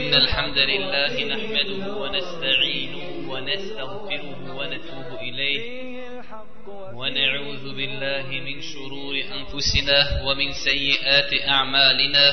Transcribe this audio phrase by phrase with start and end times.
[0.00, 5.60] إن الحمد لله نحمده ونستعينه ونستغفره ونتوب إليه.
[6.94, 12.26] ونعوذ بالله من شرور أنفسنا ومن سيئات أعمالنا.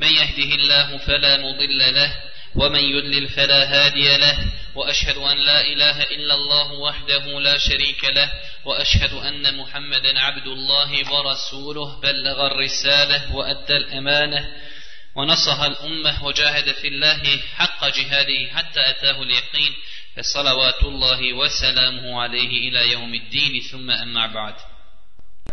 [0.00, 2.10] من يهده الله فلا مضل له
[2.56, 4.36] ومن يضلل فلا هادي له.
[4.74, 8.30] وأشهد أن لا إله إلا الله وحده لا شريك له.
[8.64, 12.00] وأشهد أن محمدا عبد الله ورسوله.
[12.00, 14.69] بلغ الرسالة وأدى الأمانة.
[15.16, 17.22] ونصح الأمة وجاهد في الله
[17.56, 19.72] حق جهاده حتى أتاه اليقين
[20.16, 24.54] فصلوات الله وسلامه عليه إلى يوم الدين ثم أما بعد.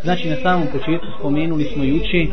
[0.03, 2.27] Znači na samom početku spomenuli smo juče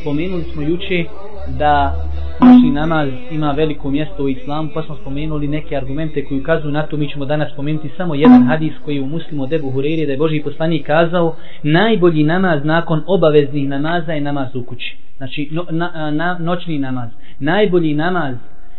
[0.00, 1.04] spomenuli smo juče
[1.48, 1.94] da
[2.40, 6.82] noćni namaz ima veliko mjesto u islamu pa smo spomenuli neke argumente koji ukazuju na
[6.82, 6.96] to.
[6.96, 10.12] Mi ćemo danas spomenuti samo jedan hadis koji je u muslimu od Ebu Hureyri da
[10.12, 14.96] je Boži poslanik kazao najbolji namaz nakon obaveznih namaza je namaz u kući.
[15.16, 17.08] Znači no, na, na, noćni namaz.
[17.40, 18.34] Najbolji namaz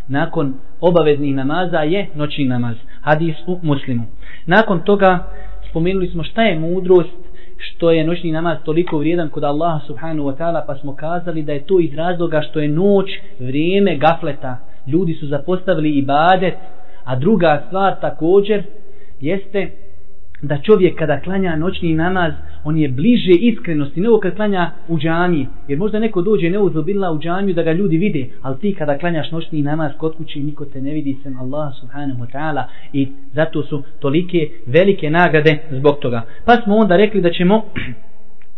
[0.07, 2.75] nakon obaveznih namaza je noćni namaz.
[3.01, 4.03] Hadis u muslimu.
[4.45, 5.27] Nakon toga
[5.69, 7.26] spomenuli smo šta je mudrost
[7.57, 11.53] što je noćni namaz toliko vrijedan kod Allaha subhanahu wa ta'ala pa smo kazali da
[11.53, 14.57] je to iz razloga što je noć vrijeme gafleta.
[14.87, 16.53] Ljudi su zapostavili ibadet.
[17.03, 18.63] A druga stvar također
[19.19, 19.71] jeste
[20.41, 25.47] da čovjek kada klanja noćni namaz on je bliže iskrenosti nego kad klanja u džamiji
[25.67, 29.31] jer možda neko dođe neuzubila u džamiju da ga ljudi vide ali ti kada klanjaš
[29.31, 33.63] noćni namaz kod kući niko te ne vidi sem Allah subhanahu wa ta'ala i zato
[33.63, 37.63] su tolike velike nagrade zbog toga pa smo onda rekli da ćemo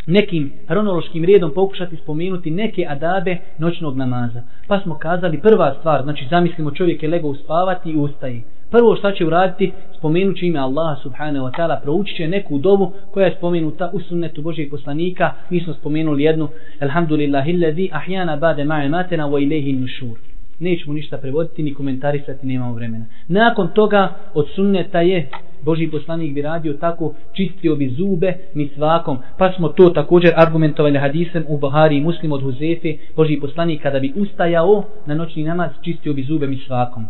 [0.07, 4.41] nekim hronološkim redom pokušati spomenuti neke adabe noćnog namaza.
[4.67, 8.41] Pa smo kazali prva stvar, znači zamislimo čovjek je legao uspavati i ustaje.
[8.71, 12.93] Prvo šta će uraditi, spomenut će ime Allaha subhanahu wa ta'ala, proučit će neku dovu
[13.11, 15.31] koja je spomenuta u sunnetu Božijeg poslanika.
[15.49, 16.47] Mi smo spomenuli jednu,
[16.79, 20.17] Alhamdulillahi alladhi ahjana bade ma'e matena wa ilehi nušur.
[20.59, 23.05] Nećemo ništa prevoditi ni komentarisati, nemamo vremena.
[23.27, 25.29] Nakon toga od sunneta je
[25.61, 29.17] Boži poslanik bi radio tako, čistio bi zube mi svakom.
[29.37, 32.97] Pa smo to također argumentovali hadisem u Buhari i Muslim od Huzefe.
[33.15, 37.05] Boži poslanik kada bi ustajao na noćni namaz, čistio bi zube mi svakom.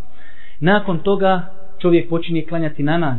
[0.59, 1.41] Nakon toga
[1.81, 3.17] čovjek počinje klanjati namaz.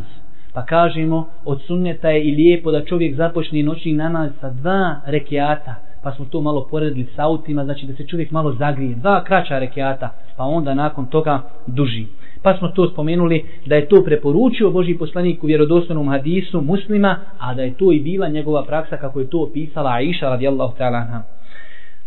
[0.55, 5.75] Pa kažemo, od sunneta je i lijepo da čovjek započne noćni namaz sa dva rekiata.
[6.03, 8.95] Pa smo to malo poredili sa autima, znači da se čovjek malo zagrije.
[8.95, 12.07] Dva kraća rekiata, pa onda nakon toga duži.
[12.43, 17.55] Pa smo to spomenuli da je to preporučio Boži poslanik u vjerodostojnom hadisu muslima, a
[17.55, 21.21] da je to i bila njegova praksa kako je to opisala Aisha radijallahu ta'ala.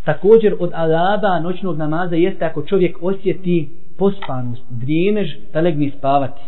[0.05, 6.41] Također od adaba noćnog namaza jeste ako čovjek osjeti pospanost, drijenež, da legne spavati.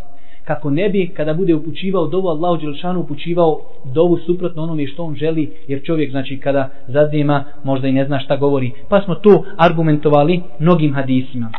[0.45, 3.59] Kako ne bi, kada bude upućivao dovu Allahu Đelšanu, upućivao
[3.93, 8.19] dovu suprotno onome što on želi, jer čovjek, znači, kada zazima, možda i ne zna
[8.19, 8.71] šta govori.
[8.89, 11.51] Pa smo to argumentovali mnogim hadisima.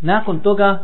[0.00, 0.78] Nakon toga,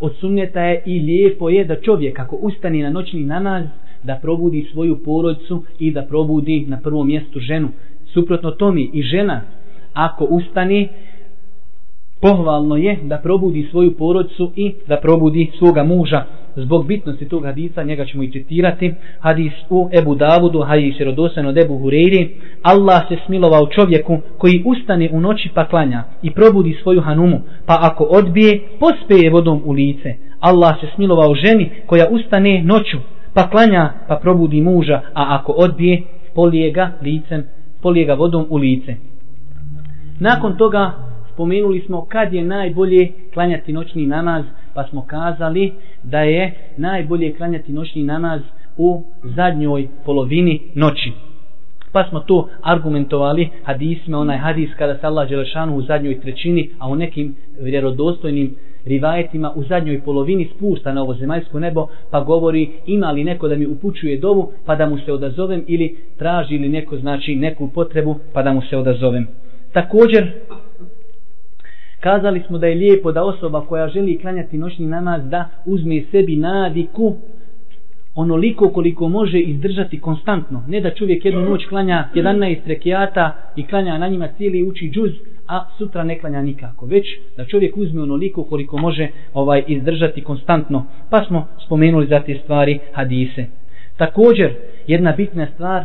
[0.00, 3.64] od sunneta je i lijepo je da čovjek, ako ustani na noćni namaz,
[4.02, 7.68] da probudi svoju porodicu i da probudi na prvom mjestu ženu.
[8.12, 9.40] Suprotno tomi i žena,
[9.92, 10.88] ako ustani
[12.20, 16.24] pohvalno je da probudi svoju porodicu i da probudi svoga muža.
[16.56, 21.46] Zbog bitnosti tog hadisa, njega ćemo i citirati, hadis u Ebu Davudu, hadis je rodosan
[21.46, 22.28] od Ebu Hureyri,
[22.62, 27.78] Allah se smilovao čovjeku koji ustane u noći pa klanja i probudi svoju hanumu, pa
[27.80, 30.14] ako odbije, pospeje vodom u lice.
[30.40, 32.98] Allah se smilovao ženi koja ustane noću,
[33.34, 36.02] pa klanja, pa probudi muža, a ako odbije,
[36.34, 37.44] polije ga licem,
[37.82, 38.96] polije ga vodom u lice.
[40.20, 40.92] Nakon toga
[41.34, 45.72] spomenuli smo kad je najbolje klanjati noćni namaz, pa smo kazali
[46.02, 48.40] da je najbolje klanjati noćni namaz
[48.76, 51.12] u zadnjoj polovini noći.
[51.92, 56.88] Pa smo to argumentovali hadisme, onaj hadis kada se Allah Đelešanu u zadnjoj trećini, a
[56.88, 63.10] u nekim vjerodostojnim rivajetima u zadnjoj polovini spušta na ovo zemaljsko nebo, pa govori ima
[63.10, 66.96] li neko da mi upućuje dovu, pa da mu se odazovem, ili traži li neko,
[66.96, 69.26] znači, neku potrebu, pa da mu se odazovem.
[69.72, 70.32] Također,
[72.04, 76.36] Kazali smo da je lijepo da osoba koja želi klanjati noćni namaz da uzme sebi
[76.36, 77.14] naviku
[78.14, 80.62] onoliko koliko može izdržati konstantno.
[80.68, 85.10] Ne da čovjek jednu noć klanja 11 rekiata i klanja na njima cijeli uči džuz,
[85.48, 86.86] a sutra ne klanja nikako.
[86.86, 87.06] Već
[87.36, 90.84] da čovjek uzme onoliko koliko može ovaj izdržati konstantno.
[91.10, 93.46] Pa smo spomenuli za te stvari hadise.
[93.96, 94.54] Također,
[94.86, 95.84] jedna bitna stvar,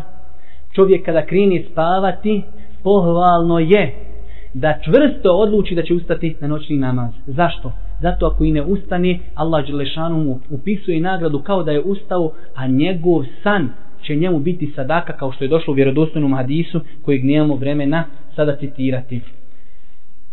[0.72, 2.42] čovjek kada kreni spavati,
[2.84, 4.09] pohvalno je
[4.54, 7.12] da čvrsto odluči da će ustati na noćni namaz.
[7.28, 7.72] Zašto?
[8.02, 12.68] Zato ako i ne ustane, Allah Đelešanu mu upisuje nagradu kao da je ustao, a
[12.68, 13.70] njegov san
[14.06, 18.04] će njemu biti sadaka kao što je došlo u vjerodostojnom hadisu kojeg nemamo vremena
[18.36, 19.22] sada citirati.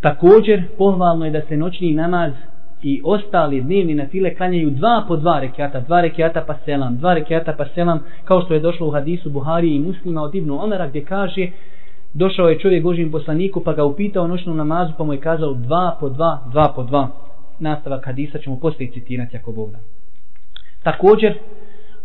[0.00, 2.32] Također, pohvalno je da se noćni namaz
[2.82, 7.14] i ostali dnevni na file klanjaju dva po dva rekiata, dva rekiata pa selam, dva
[7.14, 10.88] rekiata pa selam, kao što je došlo u hadisu Buhari i muslima od Ibnu Omera
[10.88, 11.48] gdje kaže
[12.16, 15.54] došao je čovjek Božim poslaniku pa ga upitao o noćnom namazu pa mu je kazao
[15.54, 17.08] dva po dva, dva po dva.
[17.58, 19.78] Nastavak hadisa ćemo poslije citirati ako Bog da.
[20.82, 21.34] Također,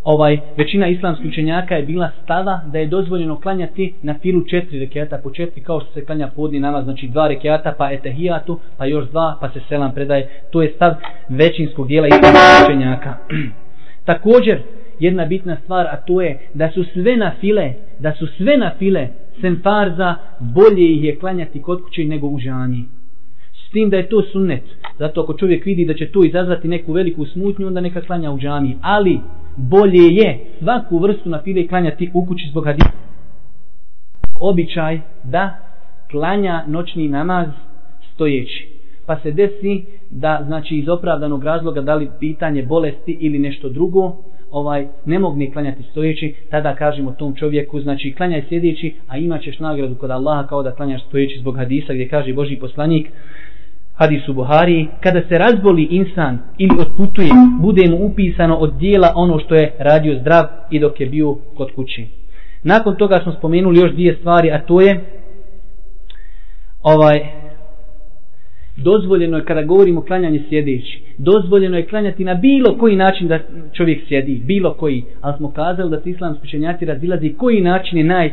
[0.04, 5.18] ovaj većina islamskih učenjaka je bila stava da je dozvoljeno klanjati na filu četiri rekiata
[5.24, 9.10] po četiri kao što se klanja podni namaz, znači dva rekiata pa etehijatu, pa još
[9.10, 10.30] dva pa se selam predaje.
[10.52, 10.94] To je stav
[11.30, 13.14] većinskog dijela islamskih učenjaka.
[14.06, 14.62] Također,
[15.00, 18.72] jedna bitna stvar, a to je da su sve na file, da su sve na
[18.80, 19.08] file
[19.42, 22.86] sem farza, bolje ih je klanjati kod kuće nego u žanji.
[23.54, 24.64] S tim da je to sunnet.
[25.00, 28.40] Zato ako čovjek vidi da će to izazvati neku veliku smutnju, onda neka klanja u
[28.40, 28.78] džami.
[28.82, 29.20] Ali
[29.58, 32.92] bolje je svaku vrstu na file klanjati u kući zbog hadisa.
[34.40, 35.58] Običaj da
[36.12, 37.48] klanja noćni namaz
[38.14, 38.68] stojeći.
[39.06, 44.18] Pa se desi da znači iz opravdanog razloga da li pitanje bolesti ili nešto drugo,
[44.52, 49.96] ovaj ne mogne klanjati stojeći, tada kažemo tom čovjeku, znači klanjaj sjedeći, a imaćeš nagradu
[49.96, 53.08] kod Allaha kao da klanjaš stojeći zbog hadisa gdje kaže Boži poslanik,
[53.96, 59.40] hadis u Buhari, kada se razboli insan ili otputuje, bude mu upisano od dijela ono
[59.40, 62.06] što je radio zdrav i dok je bio kod kući.
[62.64, 65.00] Nakon toga smo spomenuli još dvije stvari, a to je
[66.84, 67.20] ovaj
[68.84, 73.40] dozvoljeno je kada govorimo klanjanje sjedeći, dozvoljeno je klanjati na bilo koji način da
[73.74, 78.04] čovjek sjedi, bilo koji, ali smo kazali da se islamski učenjaci razilazi koji način je
[78.04, 78.32] naj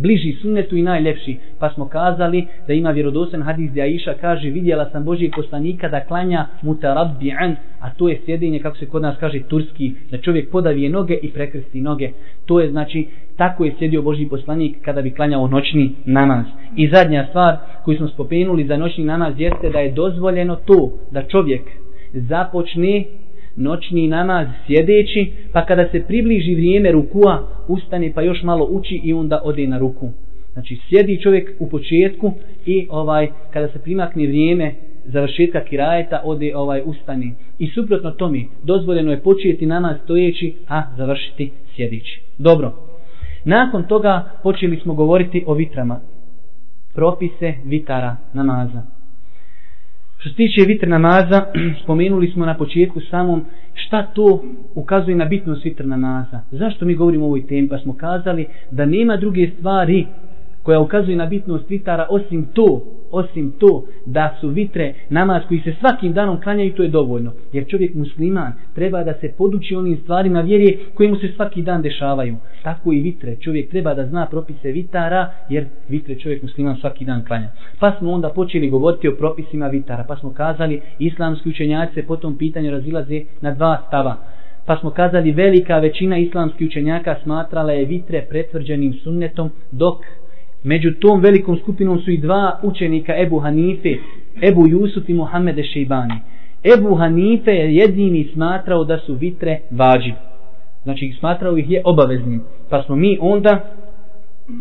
[0.00, 1.36] bliži sunnetu i najljepši.
[1.58, 6.00] Pa smo kazali da ima vjerodosan hadis gdje Aisha kaže vidjela sam Božijeg poslanika da
[6.00, 10.90] klanja mutarabbi'an, a to je sjedinje kako se kod nas kaže turski, da čovjek podavije
[10.90, 12.10] noge i prekrsti noge.
[12.46, 13.06] To je znači
[13.36, 16.44] tako je sjedio Božji poslanik kada bi klanjao noćni namaz.
[16.76, 21.22] I zadnja stvar koju smo spomenuli za noćni namaz jeste da je dozvoljeno to da
[21.22, 21.62] čovjek
[22.12, 23.04] započne
[23.56, 29.12] noćni namaz sjedeći, pa kada se približi vrijeme rukua, ustane pa još malo uči i
[29.12, 30.10] onda ode na ruku.
[30.52, 32.32] Znači sjedi čovjek u početku
[32.66, 34.74] i ovaj kada se primakne vrijeme
[35.04, 37.34] završetka kirajeta ode ovaj ustani.
[37.58, 42.22] I suprotno tome, dozvoljeno je početi namaz stojeći, a završiti sjedići.
[42.38, 42.72] Dobro.
[43.44, 46.00] Nakon toga počeli smo govoriti o vitrama.
[46.94, 48.95] Propise vitara namaza.
[50.26, 51.46] Što se tiče vitr namaza,
[51.82, 53.44] spomenuli smo na početku samom
[53.74, 54.44] šta to
[54.74, 56.40] ukazuje na bitnost vitr namaza.
[56.50, 57.68] Zašto mi govorimo o ovoj temi?
[57.68, 60.06] Pa smo kazali da nema druge stvari
[60.66, 65.74] koja ukazuje na bitnost vitara osim to, osim to da su vitre namaz koji se
[65.80, 67.32] svakim danom klanjaju to je dovoljno.
[67.52, 71.82] Jer čovjek musliman treba da se poduči onim stvarima vjerije koje mu se svaki dan
[71.82, 72.36] dešavaju.
[72.62, 73.36] Tako i vitre.
[73.36, 77.48] Čovjek treba da zna propise vitara jer vitre čovjek musliman svaki dan klanja.
[77.80, 80.04] Pa smo onda počeli govoriti o propisima vitara.
[80.08, 84.16] Pa smo kazali islamski učenjaci se po tom pitanju razilaze na dva stava.
[84.66, 89.96] Pa smo kazali velika većina islamskih učenjaka smatrala je vitre pretvrđenim sunnetom dok
[90.66, 93.94] Među tom velikom skupinom su i dva učenika Ebu Hanife,
[94.42, 96.14] Ebu Jusuf i Muhammede Šeibani.
[96.78, 100.12] Ebu Hanife je jedini smatrao da su vitre vađi.
[100.82, 102.42] Znači smatrao ih je obaveznim.
[102.70, 103.60] Pa smo mi onda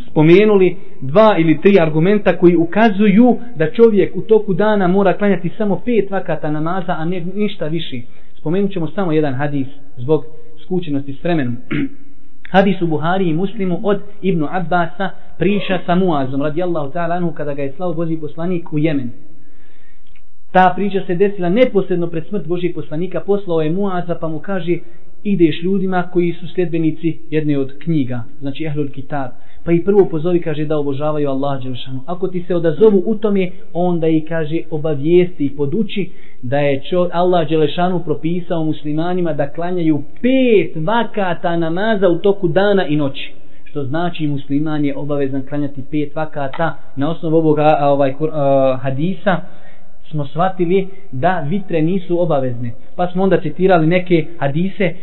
[0.10, 5.82] spomenuli dva ili tri argumenta koji ukazuju da čovjek u toku dana mora klanjati samo
[5.86, 8.02] pet vakata namaza, a ne ništa više.
[8.38, 10.26] Spomenut ćemo samo jedan hadis zbog
[10.66, 11.58] skućenosti s vremenom.
[12.54, 17.54] Hadis u Buhari i Muslimu od Ibnu Abbasa priča sa Muazom radijallahu ta'ala anhu kada
[17.54, 19.10] ga je slao Boži poslanik u Jemen.
[20.52, 24.78] Ta priča se desila neposredno pred smrt Božih poslanika, poslao je Muaza pa mu kaže
[25.24, 29.30] ideš ljudima koji su sljedbenici jedne od knjiga, znači Ehlul Kitab.
[29.66, 32.04] Pa i prvo pozovi kaže da obožavaju Allah Đelšanu.
[32.06, 36.10] Ako ti se odazovu u tome, onda i kaže obavijesti i poduči
[36.42, 42.88] da je čo, Allah Đelešanu propisao muslimanima da klanjaju pet vakata namaza u toku dana
[42.88, 43.34] i noći.
[43.76, 48.28] Što znači musliman je obavezan klanjati pet vakata na osnovu ovog ovaj, uh,
[48.82, 49.38] hadisa
[50.12, 52.72] smo shvatili da vitre nisu obavezne.
[52.96, 54.94] Pa smo onda citirali neke hadise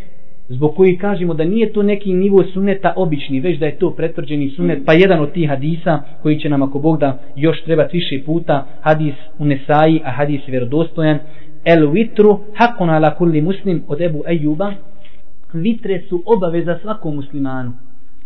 [0.49, 4.51] zbog koji kažemo da nije to neki nivo suneta obični, već da je to pretvrđeni
[4.51, 8.23] sunet, pa jedan od tih hadisa koji će nam ako Bog da još treba više
[8.27, 11.19] puta, hadis u Nesaji, a hadis je vjerodostojan,
[11.65, 14.73] el vitru hakun ala kulli muslim od Ebu Ejuba,
[15.53, 17.73] vitre su obaveza svakom muslimanu.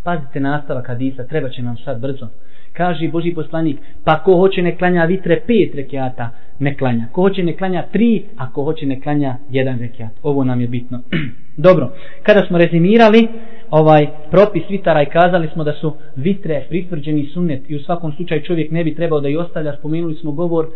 [0.06, 2.28] Pazite nastavak hadisa, treba će nam sad brzo.
[2.72, 7.06] Kaže Boži poslanik, pa ko hoće ne klanja vitre pet rekiata, ne klanja.
[7.12, 10.12] Ko hoće ne klanja tri, a ko hoće ne klanja jedan rekiat.
[10.22, 11.00] Ovo nam je bitno.
[11.66, 13.28] Dobro, kada smo rezimirali
[13.70, 18.42] ovaj propis vitara i kazali smo da su vitre pritvrđeni sunnet i u svakom slučaju
[18.42, 19.76] čovjek ne bi trebao da i ostavlja.
[19.76, 20.66] Spomenuli smo govor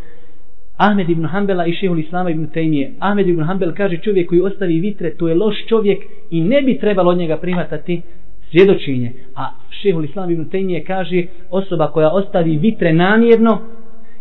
[0.77, 2.93] Ahmed ibn Hanbala i šehul Islama ibn Tejmije.
[2.99, 5.99] Ahmed ibn Hanbel kaže čovjek koji ostavi vitre, to je loš čovjek
[6.31, 8.03] i ne bi trebalo od njega prihvatati
[8.51, 9.13] svjedočenje.
[9.37, 13.59] A šehul Islam ibn Tejmije kaže osoba koja ostavi vitre namjerno,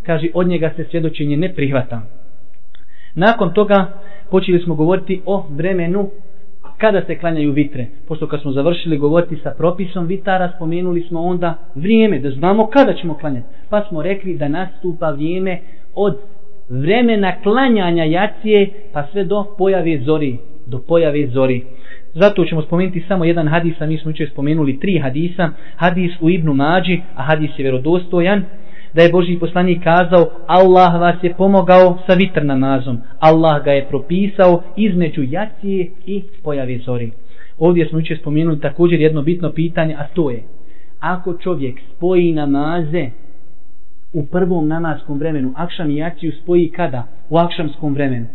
[0.05, 2.01] kaže od njega se svjedočenje ne prihvata.
[3.15, 3.87] Nakon toga
[4.31, 6.09] počeli smo govoriti o vremenu
[6.77, 7.85] kada se klanjaju vitre.
[8.07, 12.93] Pošto kad smo završili govoriti sa propisom vitara, spomenuli smo onda vrijeme, da znamo kada
[12.93, 13.47] ćemo klanjati.
[13.69, 15.59] Pa smo rekli da nastupa vrijeme
[15.95, 16.17] od
[16.69, 20.37] vremena klanjanja jacije pa sve do pojave zori.
[20.65, 21.63] Do pojave zori.
[22.13, 25.49] Zato ćemo spomenuti samo jedan hadis, a mi smo učer spomenuli tri hadisa.
[25.75, 28.43] Hadis u Ibnu Mađi, a hadis je vjerodostojan
[28.93, 32.97] da je Boži poslanik kazao Allah vas je pomogao sa vitr namazom.
[33.19, 37.11] Allah ga je propisao između jacije i pojave zori.
[37.57, 40.43] Ovdje smo učer spomenuli također jedno bitno pitanje, a to je
[40.99, 43.09] ako čovjek spoji namaze
[44.13, 47.07] u prvom namaskom vremenu, akšam i jaciju spoji kada?
[47.29, 48.25] U akšamskom vremenu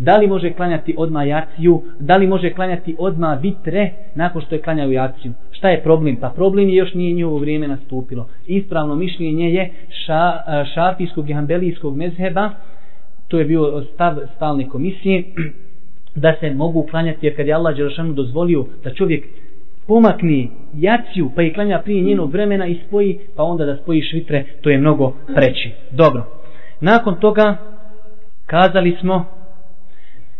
[0.00, 4.62] da li može klanjati odma jaciju, da li može klanjati odma vitre nakon što je
[4.62, 5.32] klanjao jaciju.
[5.50, 6.16] Šta je problem?
[6.16, 8.28] Pa problem je još nije njihovo vrijeme nastupilo.
[8.46, 9.70] Ispravno mišljenje je
[10.06, 12.50] ša, e, šafijskog i hambelijskog mezheba,
[13.28, 15.24] to je bio stav stalne komisije,
[16.22, 19.24] da se mogu klanjati, jer kad je Allah Đerašanu dozvolio da čovjek
[19.86, 24.44] pomakni jaciju, pa i klanja prije njenog vremena i spoji, pa onda da spoji švitre,
[24.60, 25.70] to je mnogo preći.
[25.90, 26.24] Dobro.
[26.80, 27.56] Nakon toga,
[28.46, 29.39] kazali smo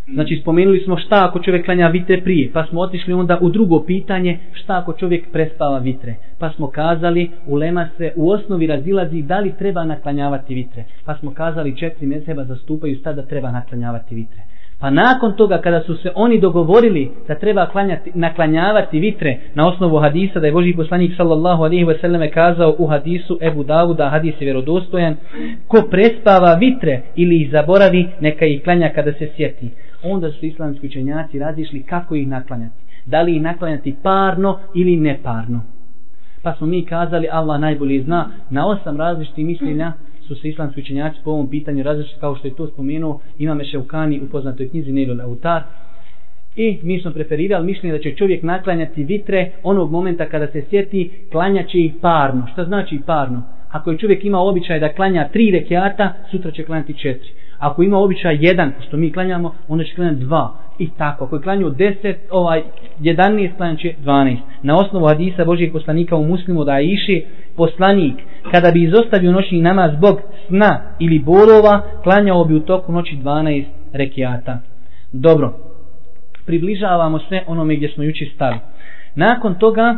[0.08, 3.84] Znači spomenuli smo šta ako čovjek klanja vitre prije, pa smo otišli onda u drugo
[3.84, 6.14] pitanje šta ako čovjek prespava vitre.
[6.38, 10.84] Pa smo kazali, u Lema se u osnovi razilazi da li treba naklanjavati vitre.
[11.04, 14.49] Pa smo kazali četiri mezheba zastupaju šta da treba naklanjavati vitre.
[14.80, 19.98] Pa nakon toga kada su se oni dogovorili da treba klanjati, naklanjavati vitre na osnovu
[19.98, 24.34] hadisa da je Boži poslanik sallallahu alaihi ve selleme kazao u hadisu Ebu Davuda, hadis
[24.40, 25.16] je vjerodostojan,
[25.68, 29.70] ko prespava vitre ili ih zaboravi, neka ih klanja kada se sjeti
[30.02, 32.74] onda su islamski učenjaci razišli kako ih naklanjati.
[33.06, 35.62] Da li ih naklanjati parno ili neparno.
[36.42, 39.92] Pa smo mi kazali, Allah najbolje zna, na osam različitih mišljenja
[40.34, 44.20] su se islamski učenjaci po ovom pitanju različiti, kao što je to spomenuo, imame Šeukani
[44.20, 45.62] u poznatoj knjizi Nilo Lautar.
[46.56, 51.10] I mi smo preferirali mišljenje da će čovjek naklanjati vitre onog momenta kada se sjeti,
[51.32, 52.46] klanjaći i parno.
[52.52, 53.42] Šta znači parno?
[53.70, 57.30] Ako je čovjek ima običaj da klanja tri rekiata, sutra će klanjati četiri.
[57.58, 60.54] Ako ima običaj jedan, što mi klanjamo, onda će klanjati dva.
[60.78, 62.62] I tako, ako je klanjao deset, ovaj,
[63.00, 64.42] jedanest klanjat će dvanest.
[64.62, 67.24] Na osnovu hadisa Božijeg poslanika u muslimu da iši
[67.60, 68.16] poslanik,
[68.52, 73.68] kada bi izostavio noćni namaz zbog sna ili bolova, klanjao bi u toku noći dvanest
[73.92, 74.58] rekiata.
[75.12, 75.52] Dobro,
[76.46, 78.56] približavamo se onome gdje smo juči stali.
[79.14, 79.96] Nakon toga,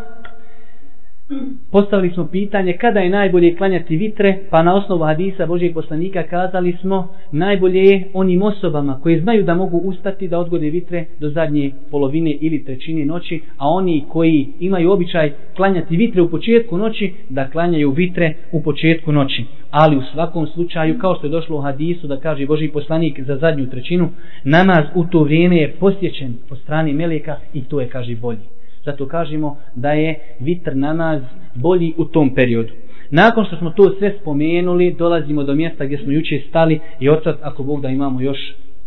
[1.71, 6.73] Postavili smo pitanje kada je najbolje klanjati vitre, pa na osnovu hadisa Božijeg poslanika kazali
[6.81, 11.71] smo najbolje je onim osobama koji znaju da mogu ustati da odgode vitre do zadnje
[11.91, 17.49] polovine ili trećine noći, a oni koji imaju običaj klanjati vitre u početku noći, da
[17.49, 19.45] klanjaju vitre u početku noći.
[19.71, 23.37] Ali u svakom slučaju, kao što je došlo u hadisu da kaže Božji poslanik za
[23.37, 24.09] zadnju trećinu,
[24.45, 28.62] namaz u to vrijeme je posjećen od strani Meleka i to je, kaže, bolji.
[28.85, 31.23] Zato kažemo da je vitr namaz
[31.55, 32.73] bolji u tom periodu.
[33.11, 37.39] Nakon što smo to sve spomenuli, dolazimo do mjesta gdje smo juče stali i odsad
[37.43, 38.39] ako Bog da imamo još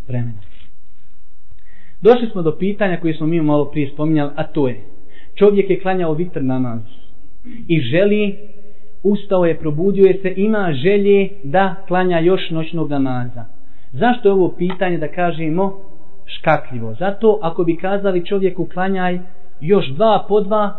[0.08, 0.38] vremena.
[2.02, 4.80] Došli smo do pitanja koje smo mi malo prije spominjali, a to je
[5.34, 6.80] čovjek je klanjao vitr namaz
[7.68, 8.36] i želi,
[9.02, 13.44] ustao je, probudio je se, ima želje da klanja još noćnog namaza.
[13.92, 15.80] Zašto je ovo pitanje da kažemo
[16.26, 16.94] škakljivo?
[16.94, 19.18] Zato ako bi kazali čovjeku klanjaj
[19.60, 20.74] još dva po dva,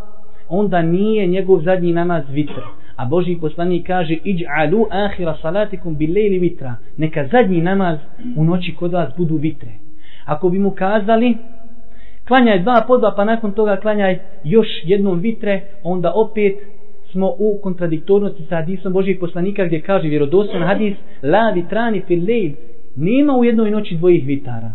[0.49, 2.61] onda nije njegov zadnji namaz vitr.
[2.95, 6.75] A Boži poslanik kaže, iđ'alu ahira salatikum bilejli vitra.
[6.97, 7.97] Neka zadnji namaz
[8.35, 9.69] u noći kod vas budu vitre.
[10.25, 11.37] Ako bi mu kazali,
[12.27, 16.55] klanjaj dva po dva, pa nakon toga klanjaj još jednom vitre, onda opet
[17.11, 22.51] smo u kontradiktornosti sa hadisom Božijeg poslanika gdje kaže vjerodostan hadis, la vitrani fil lejl,
[22.95, 24.71] nema u jednoj noći dvojih vitara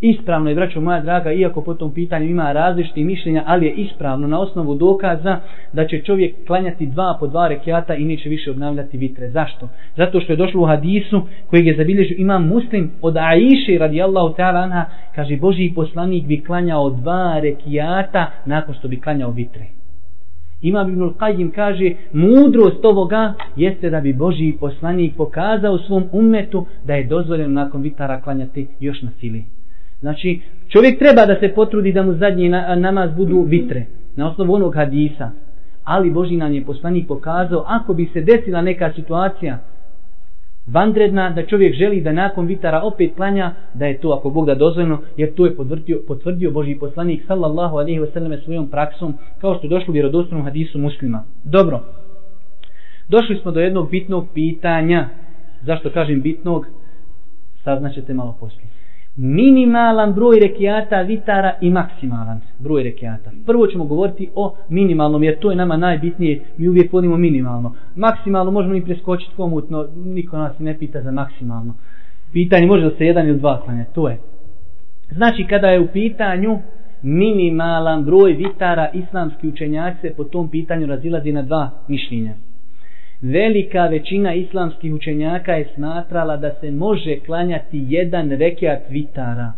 [0.00, 4.26] ispravno je, braćo moja draga, iako po tom pitanju ima različitih mišljenja, ali je ispravno
[4.26, 5.40] na osnovu dokaza
[5.72, 9.30] da će čovjek klanjati dva po dva rekiata i neće više obnavljati vitre.
[9.30, 9.68] Zašto?
[9.96, 14.62] Zato što je došlo u hadisu kojeg je zabilježio imam muslim od Aiše radijallahu ta'ala
[14.62, 19.64] anha, kaže Boži poslanik bi klanjao dva rekiata nakon što bi klanjao vitre.
[20.62, 26.94] Imam Ibn Qayyim kaže, mudrost ovoga jeste da bi Boži poslanik pokazao svom umetu da
[26.94, 29.59] je dozvoljeno nakon vitara klanjati još na sili.
[30.00, 33.86] Znači, čovjek treba da se potrudi da mu zadnji namaz budu vitre.
[34.16, 35.30] na osnovu onog hadisa.
[35.84, 39.58] Ali Boži nam je poslanik pokazao, ako bi se desila neka situacija
[40.66, 44.54] vanredna, da čovjek želi da nakon vitara opet klanja, da je to ako Bog da
[44.54, 49.66] dozvoljeno, jer to je potvrdio, potvrdio Boži poslanik sallallahu alaihi wasallam svojom praksom, kao što
[49.66, 51.24] je došlo u vjerodostojnom hadisu muslima.
[51.44, 51.80] Dobro,
[53.08, 55.08] došli smo do jednog bitnog pitanja.
[55.62, 56.66] Zašto kažem bitnog?
[57.64, 58.69] Saznaćete malo poslije
[59.16, 63.30] minimalan broj rekiata vitara i maksimalan broj rekiata.
[63.46, 67.74] Prvo ćemo govoriti o minimalnom, jer to je nama najbitnije, mi uvijek volimo minimalno.
[67.96, 71.74] Maksimalno možemo i preskočiti komutno, niko nas ne pita za maksimalno.
[72.32, 74.18] Pitanje može da se jedan ili dva klanja, to je.
[75.10, 76.58] Znači, kada je u pitanju
[77.02, 82.34] minimalan broj vitara, islamski učenjaci se po tom pitanju razilazi na dva mišljenja
[83.22, 89.52] velika većina islamskih učenjaka je smatrala da se može klanjati jedan rekiat vitara.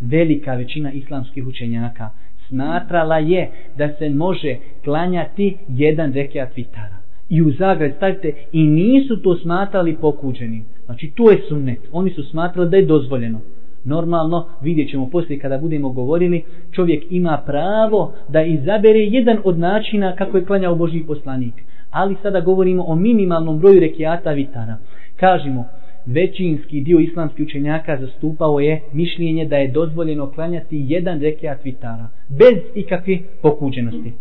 [0.00, 2.10] Velika većina islamskih učenjaka
[2.48, 6.96] smatrala je da se može klanjati jedan rekiat vitara.
[7.28, 10.64] I u zagrad stavite, i nisu to smatrali pokuđeni.
[10.84, 11.78] Znači, to je sunnet.
[11.92, 13.40] Oni su smatrali da je dozvoljeno.
[13.84, 20.16] Normalno, vidjet ćemo poslije kada budemo govorili, čovjek ima pravo da izabere jedan od načina
[20.16, 21.54] kako je klanjao Božji poslanik
[21.90, 24.76] ali sada govorimo o minimalnom broju rekiata vitara.
[25.16, 25.64] Kažemo,
[26.06, 32.58] većinski dio islamskih učenjaka zastupao je mišljenje da je dozvoljeno klanjati jedan rekiat vitara, bez
[32.74, 34.12] ikakve pokuđenosti.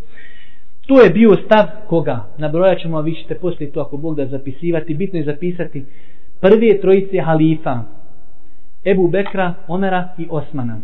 [0.88, 2.26] To je bio stav koga?
[2.38, 5.86] Nabrojat ćemo, a vi ćete poslije to ako Bog da zapisivati, bitno je zapisati
[6.42, 7.84] prve trojice halifa,
[8.86, 10.80] Ebu Bekra, Omera i Osmana.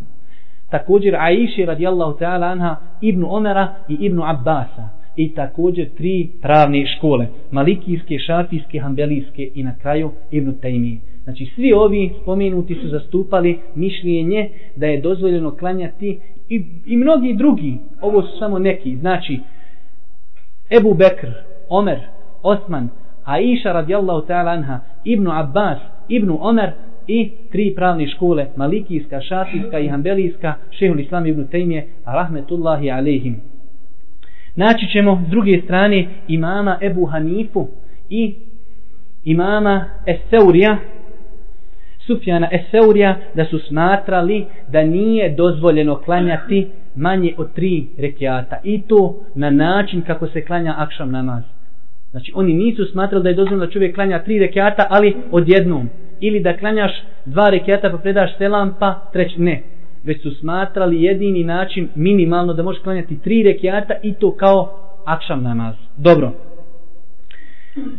[0.69, 7.27] Također Aiši radijallahu ta'ala anha, Ibnu Omera i Ibnu Abbasa i također tri pravne škole,
[7.51, 10.97] malikijske, šafijske, hambelijske i na kraju Ibn Taymije.
[11.23, 17.77] Znači svi ovi spomenuti su zastupali mišljenje da je dozvoljeno klanjati i, i mnogi drugi,
[18.01, 19.39] ovo su samo neki, znači
[20.69, 21.27] Ebu Bekr,
[21.69, 21.99] Omer,
[22.43, 22.89] Osman,
[23.23, 25.77] Aisha radijallahu ta'ala anha, Ibnu Abbas,
[26.07, 26.71] Ibnu Omer
[27.07, 33.52] i tri pravne škole, malikijska, šafijska i hambelijska, šehul islam Ibn Tejmije, rahmetullahi alaihim.
[34.55, 37.67] Naći ćemo s druge strane imama Ebu Hanifu
[38.09, 38.35] i
[39.23, 40.77] imama Eseurija,
[42.07, 48.57] Sufjana Eseurija, da su smatrali da nije dozvoljeno klanjati manje od tri rekiata.
[48.63, 51.43] I to na način kako se klanja akšam namaz.
[52.11, 55.89] Znači, oni nisu smatrali da je dozvoljeno da čovjek klanja tri rekiata, ali odjednom.
[56.19, 56.91] Ili da klanjaš
[57.25, 59.41] dva rekiata pa predaš selam, pa treći.
[59.41, 59.72] Ne
[60.03, 65.43] već su smatrali jedini način minimalno da može klanjati tri rekiata i to kao akšam
[65.43, 65.75] namaz.
[65.97, 66.31] Dobro.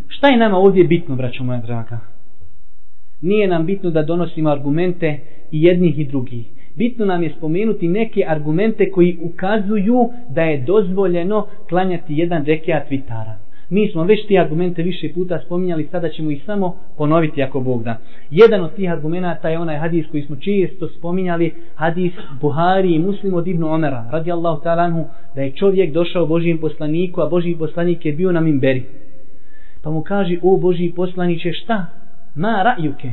[0.09, 1.99] Šta je nama ovdje bitno, braćo moja draga?
[3.21, 6.47] Nije nam bitno da donosimo argumente i jednih i drugih.
[6.75, 13.44] Bitno nam je spomenuti neke argumente koji ukazuju da je dozvoljeno klanjati jedan rekiat vitara.
[13.71, 17.83] Mi smo već ti argumente više puta spominjali, sada ćemo ih samo ponoviti ako Bog
[17.83, 17.97] da.
[18.31, 23.35] Jedan od tih argumenta je onaj hadis koji smo često spominjali, hadis Buhari i Muslim
[23.35, 28.07] od Ibnu Omera, radi Allahu talanhu, da je čovjek došao Božijem poslaniku, a Božiji poslanik
[28.07, 28.85] je bio na mimberi.
[29.83, 31.87] Pa mu kaže, o Božiji poslaniće, šta?
[32.35, 33.11] Ma rajuke.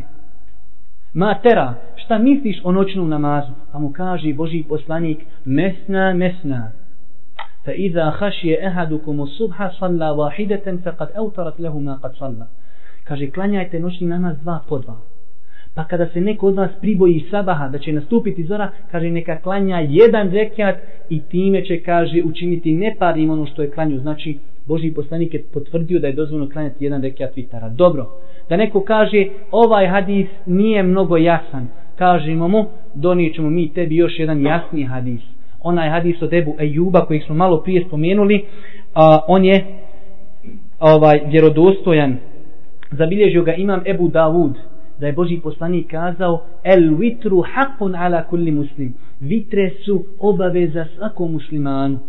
[1.13, 3.51] Ma tera, šta misliš o noćnom namazu?
[3.71, 6.71] Pa mu kaže Boži poslanik, mesna, mesna.
[7.66, 12.46] فإذا خشي أحدكم الصبح صلى واحدة فقد أوترت له ما قد صلى
[13.08, 14.96] kaže klanjajte noćni namaz dva po dva
[15.74, 19.78] pa kada se neko od vas priboji sabaha da će nastupiti zora kaže neka klanja
[19.88, 20.76] jedan rekiat
[21.08, 25.98] i time će kaže učiniti neparim ono što je klanju znači Boži poslanik je potvrdio
[25.98, 28.06] da je dozvoljeno klanjati jedan rekiat vitara dobro
[28.48, 34.42] da neko kaže ovaj hadis nije mnogo jasan kažemo mu donijećemo mi tebi još jedan
[34.42, 35.29] jasni hadis
[35.63, 38.45] onaj hadis od Ebu Ejuba koji smo malo prije spomenuli,
[38.93, 39.65] a, on je
[40.79, 42.17] ovaj vjerodostojan.
[42.91, 44.57] Zabilježio ga imam Ebu Davud,
[44.99, 48.93] da je Boži poslanik kazao El vitru hakun ala kulli muslim.
[49.19, 51.99] Vitre su obaveza svakom muslimanu.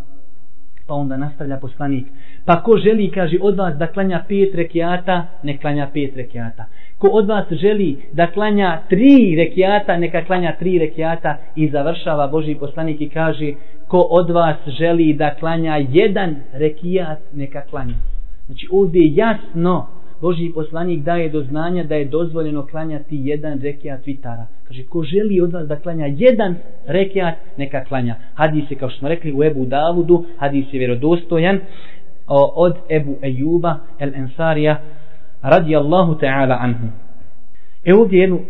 [0.87, 2.07] Pa onda nastavlja poslanik.
[2.45, 6.65] Pa ko želi, kaže, od vas da klanja pet rekiata, ne klanja pet rekiata
[7.03, 12.55] ko od vas želi da klanja tri rekiata, neka klanja tri rekiata i završava Boži
[12.55, 13.53] poslanik i kaže
[13.88, 17.95] ko od vas želi da klanja jedan rekiat, neka klanja.
[18.47, 19.87] Znači ovdje je jasno
[20.21, 24.47] Boži poslanik daje do znanja da je dozvoljeno klanjati jedan rekiat vitara.
[24.69, 28.15] Kaže, ko želi od vas da klanja jedan rekiat, neka klanja.
[28.35, 31.61] Hadis je, kao što smo rekli, u Ebu Davudu, hadis je vjerodostojan
[32.57, 34.81] od Ebu Ejuba, El Ensarija,
[35.43, 36.87] radi Allahu ta'ala anhu.
[37.85, 38.41] E ovdje jednu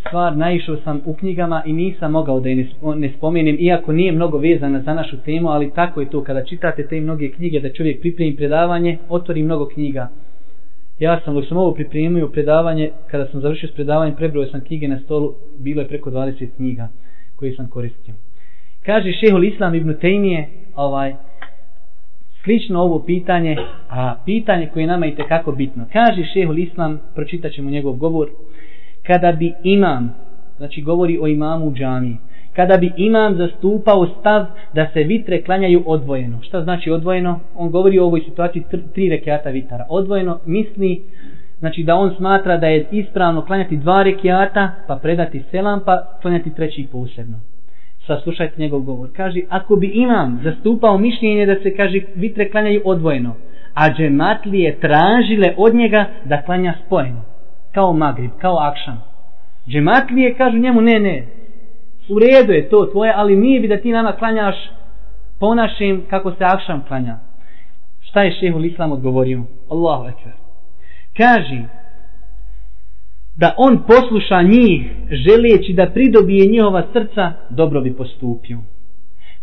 [0.00, 4.38] stvar naišao sam u knjigama i nisam mogao da je ne spomenem, iako nije mnogo
[4.38, 8.00] vezana za našu temu, ali tako je to kada čitate te mnoge knjige da čovjek
[8.00, 10.08] pripremi predavanje, otvori mnogo knjiga.
[10.98, 14.88] Ja sam, dok sam ovo pripremio predavanje, kada sam završio s predavanjem, prebrojio sam knjige
[14.88, 16.88] na stolu, bilo je preko 20 knjiga
[17.36, 18.14] koje sam koristio.
[18.86, 21.14] Kaže šehol Islam ibn Tejmije, ovaj,
[22.46, 23.56] slično ovo pitanje,
[23.90, 25.84] a pitanje koje nama i kako bitno.
[25.92, 28.28] Kaže šehol Islam, pročitat ćemo njegov govor,
[29.06, 30.14] kada bi imam,
[30.56, 32.16] znači govori o imamu u džami,
[32.56, 36.42] kada bi imam zastupao stav da se vitre klanjaju odvojeno.
[36.42, 37.40] Šta znači odvojeno?
[37.56, 38.62] On govori o ovoj situaciji
[38.94, 39.86] tri rekiata vitara.
[39.88, 41.02] Odvojeno misli
[41.58, 46.54] znači da on smatra da je ispravno klanjati dva rekiata, pa predati selam, pa klanjati
[46.54, 47.55] treći posebno.
[48.06, 49.08] Saslušajte njegov govor.
[49.16, 53.34] Kaže, ako bi imam zastupao mišljenje da se, kaže, vitre klanjaju odvojeno,
[53.74, 57.22] a džematlije tražile od njega da klanja spojeno
[57.76, 58.98] kao Magrib, kao Akšan.
[59.68, 61.26] Džematlije kažu njemu, ne, ne,
[62.08, 64.56] u redu je to tvoje, ali nije bi da ti nama klanjaš
[65.40, 67.16] po našem kako se Akšan klanja.
[68.00, 69.42] Šta je šehul Islam odgovorio?
[69.70, 70.32] Allahu ekber.
[71.16, 71.62] Kaži
[73.36, 78.58] da on posluša njih želeći da pridobije njihova srca, dobro bi postupio.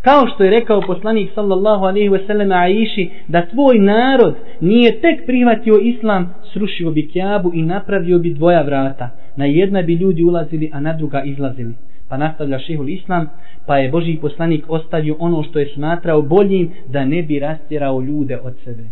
[0.01, 5.25] Kao što je rekao poslanik sallallahu alaihi ve sellem Aiši da tvoj narod nije tek
[5.25, 9.09] prihvatio islam, srušio bi kjabu i napravio bi dvoja vrata.
[9.35, 11.73] Na jedna bi ljudi ulazili, a na druga izlazili.
[12.09, 13.29] Pa nastavlja šehul islam,
[13.65, 18.39] pa je Boži poslanik ostavio ono što je smatrao boljim da ne bi rastjerao ljude
[18.43, 18.83] od sebe.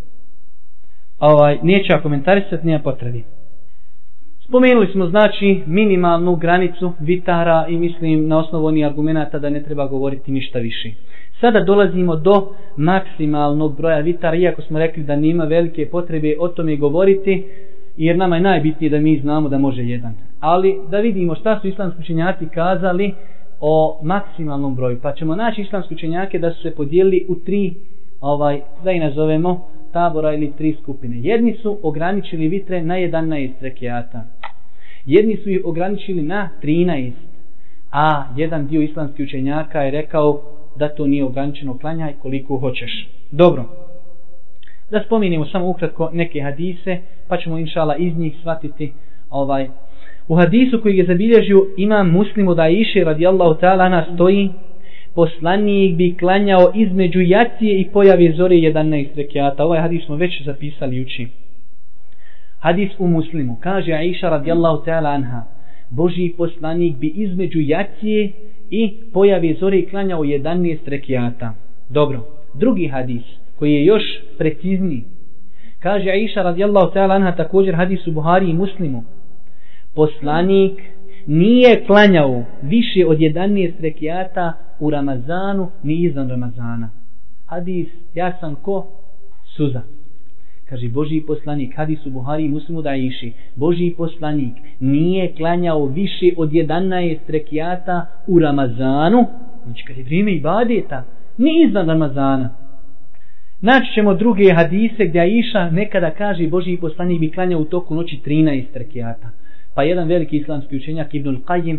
[1.19, 3.23] Ovaj, neću ja komentarisati, nema potrebi.
[4.51, 9.87] Spomenuli smo znači minimalnu granicu vitara i mislim na osnovu onih argumenta da ne treba
[9.87, 10.91] govoriti ništa više.
[11.41, 16.75] Sada dolazimo do maksimalnog broja vitara, iako smo rekli da nima velike potrebe o tome
[16.75, 17.45] govoriti,
[17.97, 20.13] jer nama je najbitnije da mi znamo da može jedan.
[20.39, 23.13] Ali da vidimo šta su islamski učenjaci kazali
[23.59, 24.99] o maksimalnom broju.
[25.01, 27.73] Pa ćemo naći islamski učenjake da su se podijelili u tri,
[28.21, 31.15] ovaj, da i nazovemo, tabora ili tri skupine.
[31.19, 34.23] Jedni su ograničili vitre na 11 rekiata.
[35.05, 37.11] Jedni su ih ograničili na 13.
[37.91, 40.41] A jedan dio islamskih učenjaka je rekao
[40.75, 43.07] da to nije ograničeno klanjaj koliko hoćeš.
[43.31, 43.65] Dobro.
[44.91, 48.93] Da spominimo samo ukratko neke hadise, pa ćemo inšala iz njih shvatiti
[49.29, 49.67] ovaj.
[50.27, 54.49] U hadisu koji je zabilježio imam muslimu da iše radijallahu ta'ala na stoji
[55.15, 59.65] poslanik bi klanjao između jacije i pojave zore 11 rekiata.
[59.65, 61.27] Ovaj hadis smo već zapisali uči.
[62.59, 63.57] Hadis u muslimu.
[63.59, 65.43] Kaže Aisha radijallahu ta'ala anha.
[65.89, 68.31] Boži poslanik bi između jacije
[68.69, 71.53] i pojave zore klanjao 11 rekiata.
[71.89, 72.25] Dobro.
[72.53, 73.23] Drugi hadis
[73.59, 74.03] koji je još
[74.37, 75.03] precizni.
[75.79, 79.03] Kaže Aisha radijallahu ta'ala anha također hadis u Buhari i muslimu.
[79.95, 80.90] Poslanik
[81.27, 86.89] nije klanjao više od 11 rekiata u Ramazanu ni izvan Ramazana.
[87.45, 88.87] Hadis, ja sam ko?
[89.55, 89.81] Suza.
[90.69, 96.51] Kaže Boži poslanik, hadis u Buhari Muslimu da iši, Boži poslanik nije klanjao više od
[96.51, 99.25] 11 rekiata u Ramazanu,
[99.65, 101.03] znači kad je vrijeme ibadeta,
[101.37, 102.49] ni izvan Ramazana.
[103.61, 108.19] Naći ćemo druge hadise gdje Aisha nekada kaže Boži poslanik bi klanjao u toku noći
[108.25, 109.29] 13 rekiata.
[109.75, 111.77] Pa jedan veliki islamski učenjak Ibnul Qajim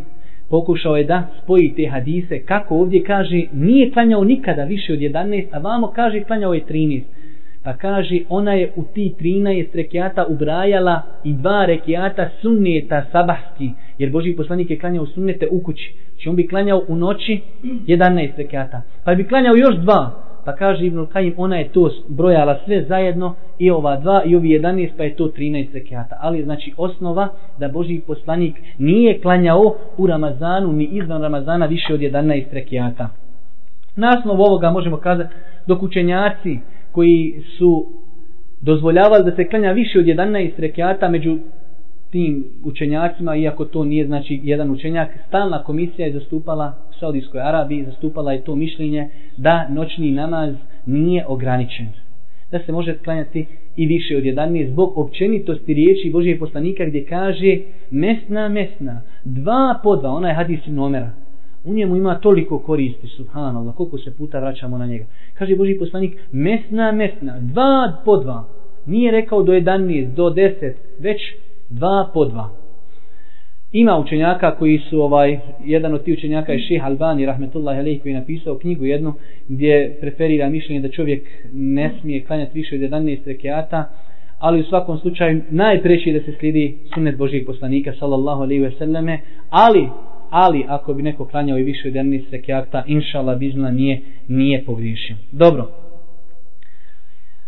[0.50, 5.46] pokušao je da spoji te hadise kako ovdje kaže nije klanjao nikada više od 11
[5.52, 7.02] a vamo kaže klanjao je 13
[7.64, 14.10] pa kaže ona je u ti 13 rekiata ubrajala i dva rekiata sunneta sabahski jer
[14.10, 15.94] Boži poslanik je klanjao sunnete u kući.
[16.12, 18.82] Znači on bi klanjao u noći 11 rekiata.
[19.04, 23.34] Pa bi klanjao još dva pa kaže Ibn Kajim, ona je to brojala sve zajedno
[23.58, 26.16] i ova dva i ovi 11 pa je to 13 zekijata.
[26.20, 27.28] Ali znači osnova
[27.58, 33.08] da Boži poslanik nije klanjao u Ramazanu ni izvan Ramazana više od 11 zekijata.
[33.96, 35.34] Na osnovu ovoga možemo kazati
[35.66, 36.58] dok učenjaci
[36.92, 37.86] koji su
[38.60, 41.38] dozvoljavali da se klanja više od 11 rekiata među
[42.10, 46.72] tim učenjacima, iako to nije znači jedan učenjak, stalna komisija je zastupala
[47.02, 50.54] Saudijskoj Arabiji, zastupala je to mišljenje da noćni namaz
[50.86, 51.86] nije ograničen.
[52.50, 57.58] Da se može sklanjati i više od 11 zbog općenitosti riječi Božije poslanika gdje kaže
[57.90, 61.10] mesna, mesna, dva po dva, ona je hadis nomera.
[61.64, 65.04] U njemu ima toliko koristi, subhanallah, koliko se puta vraćamo na njega.
[65.34, 68.44] Kaže Božji poslanik, mesna, mesna, dva po dva.
[68.86, 71.20] Nije rekao do 11, do 10, već
[71.68, 72.61] dva po dva.
[73.72, 78.12] Ima učenjaka koji su ovaj jedan od tih učenjaka je Šejh Albani rahmetullahi alejhi koji
[78.12, 79.14] je napisao knjigu jednu
[79.48, 83.84] gdje preferira mišljenje da čovjek ne smije klanjati više od 11 rekata,
[84.38, 88.70] ali u svakom slučaju najpreći je da se slijedi sunnet Božijeg poslanika sallallahu alaihi ve
[88.70, 89.18] selleme,
[89.50, 89.88] ali
[90.30, 95.16] ali ako bi neko klanjao i više od 11 rekiata, inšala bizna nije, nije pogriješio.
[95.32, 95.70] Dobro.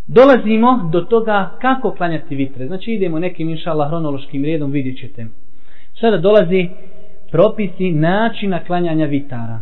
[0.07, 2.67] Dolazimo do toga kako klanjati vitre.
[2.67, 5.25] Znači idemo nekim inšala hronološkim redom, vidjet ćete.
[5.99, 6.69] Sada dolazi
[7.31, 9.59] propisi načina klanjanja vitara.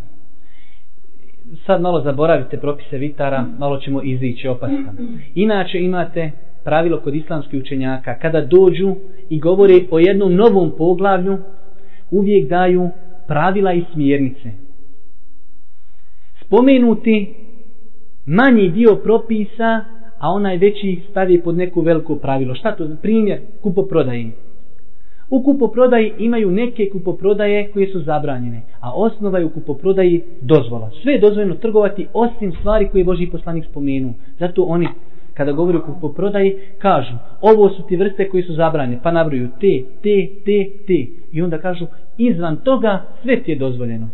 [1.66, 4.94] Sad malo zaboravite propise vitara, malo ćemo izići opaska.
[5.36, 6.32] Inače imate
[6.64, 8.96] pravilo kod islamskih učenjaka, kada dođu
[9.30, 11.38] i govore o jednom novom poglavlju,
[12.12, 12.90] uvijek daju
[13.28, 14.52] pravila i smjernice.
[16.42, 17.34] Spomenuti
[18.26, 19.86] manji dio propisa,
[20.20, 22.56] a onaj veći stavi pod neku veliko pravilo.
[22.56, 22.88] Šta to?
[23.02, 24.32] Primjer, kupoprodaje.
[25.30, 30.90] U kupoprodaji imaju neke kupoprodaje koje su zabranjene, a osnova je u kupoprodaji dozvola.
[31.04, 34.14] Sve je dozvoljeno trgovati osim stvari koje je Boži poslanik spomenu.
[34.40, 34.88] Zato oni
[35.34, 39.84] kada govori o kupoprodaji, kažu, ovo su ti vrste koji su zabrane, pa nabruju te,
[40.02, 41.08] te, te, te.
[41.32, 41.86] I onda kažu,
[42.18, 44.10] izvan toga sve ti je dozvoljeno.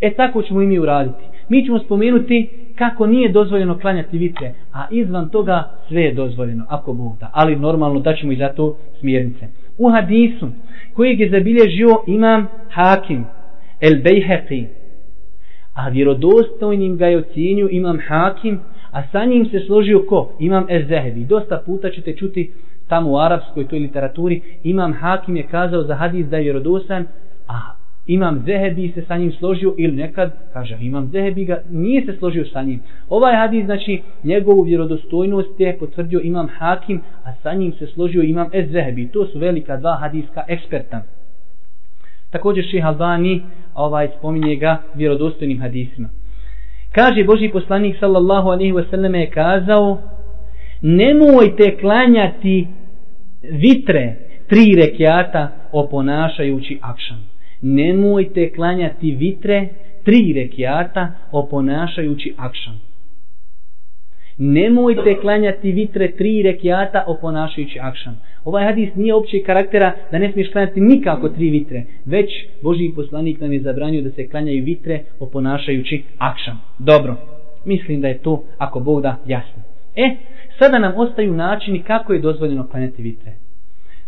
[0.00, 1.24] E tako ćemo i mi uraditi.
[1.48, 6.92] Mi ćemo spomenuti kako nije dozvoljeno klanjati vitre, a izvan toga sve je dozvoljeno, ako
[6.92, 7.30] Bog da.
[7.32, 9.46] Ali normalno da ćemo i za to smjernice.
[9.78, 10.48] U hadisu
[10.94, 13.24] kojeg je zabilježio imam Hakim,
[13.80, 14.66] El Bejheqi,
[15.74, 18.60] a vjerodostojnim ga je ocijenio imam Hakim,
[18.92, 20.30] a sa njim se složio ko?
[20.38, 21.24] Imam Ezehebi.
[21.24, 22.52] Dosta puta ćete čuti
[22.88, 27.06] tamo u arapskoj toj literaturi, imam Hakim je kazao za hadis da je vjerodosan,
[27.48, 27.75] a
[28.06, 32.44] imam Zehebi se sa njim složio ili nekad, kaže imam Zehebi ga, nije se složio
[32.44, 32.80] sa njim.
[33.08, 38.48] Ovaj hadis, znači, njegovu vjerodostojnost je potvrdio imam Hakim, a sa njim se složio imam
[38.52, 39.08] Ezehebi.
[39.08, 41.02] To su velika dva hadiska eksperta.
[42.30, 43.42] Također ših Albani
[43.74, 46.08] ovaj, spominje ga vjerodostojnim hadisima.
[46.92, 49.98] Kaže Boži poslanik sallallahu alaihi wa sallam je kazao
[50.82, 52.66] nemojte klanjati
[53.42, 54.14] vitre
[54.48, 57.25] tri rekiata oponašajući akšan.
[57.62, 59.68] Nemojte klanjati vitre
[60.04, 62.78] tri rekiata oponašajući akšan
[64.38, 68.16] nemojte klanjati vitre tri rekiata oponašajući akšan.
[68.44, 72.30] Ovaj hadis nije općeg karaktera da ne smiješ klanjati nikako tri vitre, već
[72.62, 76.56] Boži poslanik nam je zabranio da se klanjaju vitre oponašajući akšan.
[76.78, 77.16] Dobro,
[77.64, 79.62] mislim da je to, ako Bog da, jasno.
[79.96, 80.16] E,
[80.58, 83.32] sada nam ostaju načini kako je dozvoljeno klanjati vitre.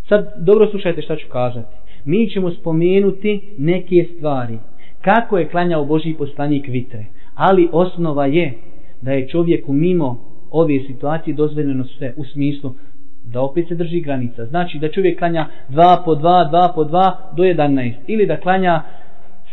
[0.08, 1.88] Sad, dobro slušajte šta ću kazati.
[2.04, 4.58] Mi ćemo spomenuti neke stvari.
[5.00, 7.04] Kako je klanjao Boži poslanik vitre.
[7.34, 8.52] Ali osnova je
[9.02, 12.74] da je čovjeku mimo ove situacije dozvoljeno sve u smislu
[13.24, 14.44] da opet se drži granica.
[14.44, 17.92] Znači da čovjek klanja 2 po 2, 2 po 2 do 11.
[18.06, 18.82] Ili da klanja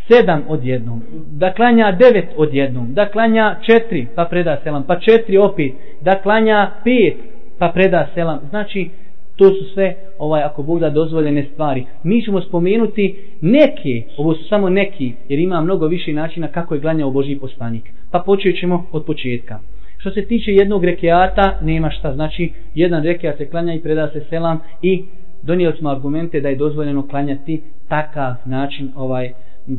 [0.10, 1.01] 7 od jednom.
[1.31, 2.93] Da klanja 9 od jednom.
[2.93, 3.55] Da klanja
[3.91, 4.84] 4 pa preda selam.
[4.84, 5.73] Pa 4 opet.
[6.01, 7.13] Da klanja 5
[7.60, 8.39] pa preda selam.
[8.49, 8.89] Znači
[9.36, 11.86] to su sve ovaj ako Bog da dozvoljene stvari.
[12.04, 16.80] Mi ćemo spomenuti neke, ovo su samo neki, jer ima mnogo više načina kako je
[16.82, 17.84] glanjao Boži poslanik.
[18.12, 19.60] Pa počet ćemo od početka.
[19.98, 22.13] Što se tiče jednog rekeata, nema šta.
[22.13, 25.04] Znači, jedan rekeat se klanja i preda se selam i
[25.41, 29.32] donijeli smo argumente da je dozvoljeno klanjati takav način, ovaj,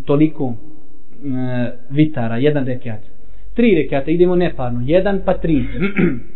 [0.06, 3.00] toliko e, vitara, jedan rekiat.
[3.54, 5.64] Tri rekeata, idemo neparno, jedan pa tri.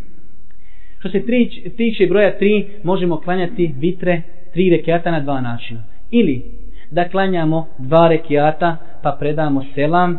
[1.00, 5.82] Što se tri, tiče broja tri, možemo klanjati vitre tri rekiata na dva načina.
[6.10, 6.42] Ili
[6.90, 10.18] da klanjamo dva rekiata pa predamo selam,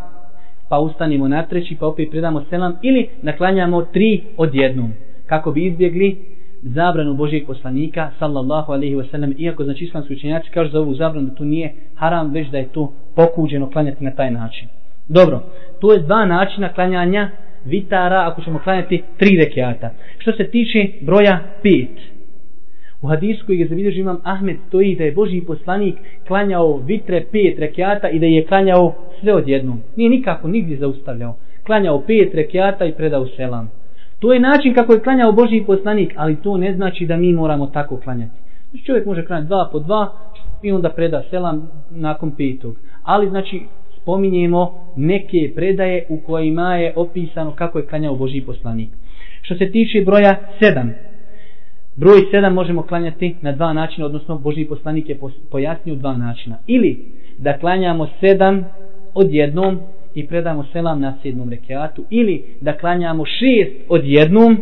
[0.70, 4.94] pa ustanimo na treći pa opet predamo selam, ili da klanjamo tri odjednom,
[5.26, 6.18] kako bi izbjegli
[6.62, 11.28] zabranu Božijeg poslanika, sallallahu alaihi wa sallam, iako znači islamski učenjaci kažu za ovu zabranu
[11.28, 14.68] da to nije haram, već da je to pokuđeno klanjati na taj način.
[15.08, 15.44] Dobro,
[15.80, 17.30] to je dva načina klanjanja
[17.66, 19.90] vitara ako ćemo klanjati tri rekiata.
[20.18, 22.12] Što se tiče broja pet.
[23.02, 25.96] U hadisu koji je zabilježi imam Ahmed stoji da je Boži poslanik
[26.28, 29.80] klanjao vitre pet rekiata i da je klanjao sve odjednom.
[29.96, 31.36] Nije nikako nigdje zaustavljao.
[31.66, 33.70] Klanjao pet rekiata i predao selam.
[34.20, 37.68] To je način kako je klanjao Boži poslanik, ali to ne znači da mi moramo
[37.68, 38.38] tako klanjati.
[38.70, 40.12] Znači čovjek može klanjati dva po dva
[40.62, 42.76] i onda preda selam nakon petog.
[43.04, 43.62] Ali znači
[44.02, 48.90] spominjemo neke predaje u kojima je opisano kako je klanjao Boži poslanik.
[49.42, 50.90] Što se tiče broja 7,
[51.96, 55.20] broj 7 možemo klanjati na dva načina, odnosno Boži poslanik je
[55.52, 56.58] pojasnio dva načina.
[56.68, 57.06] Ili
[57.38, 58.64] da klanjamo 7
[59.14, 59.80] odjednom
[60.14, 64.58] i predamo selam na sedmom rekiatu, ili da klanjamo 6 odjednom,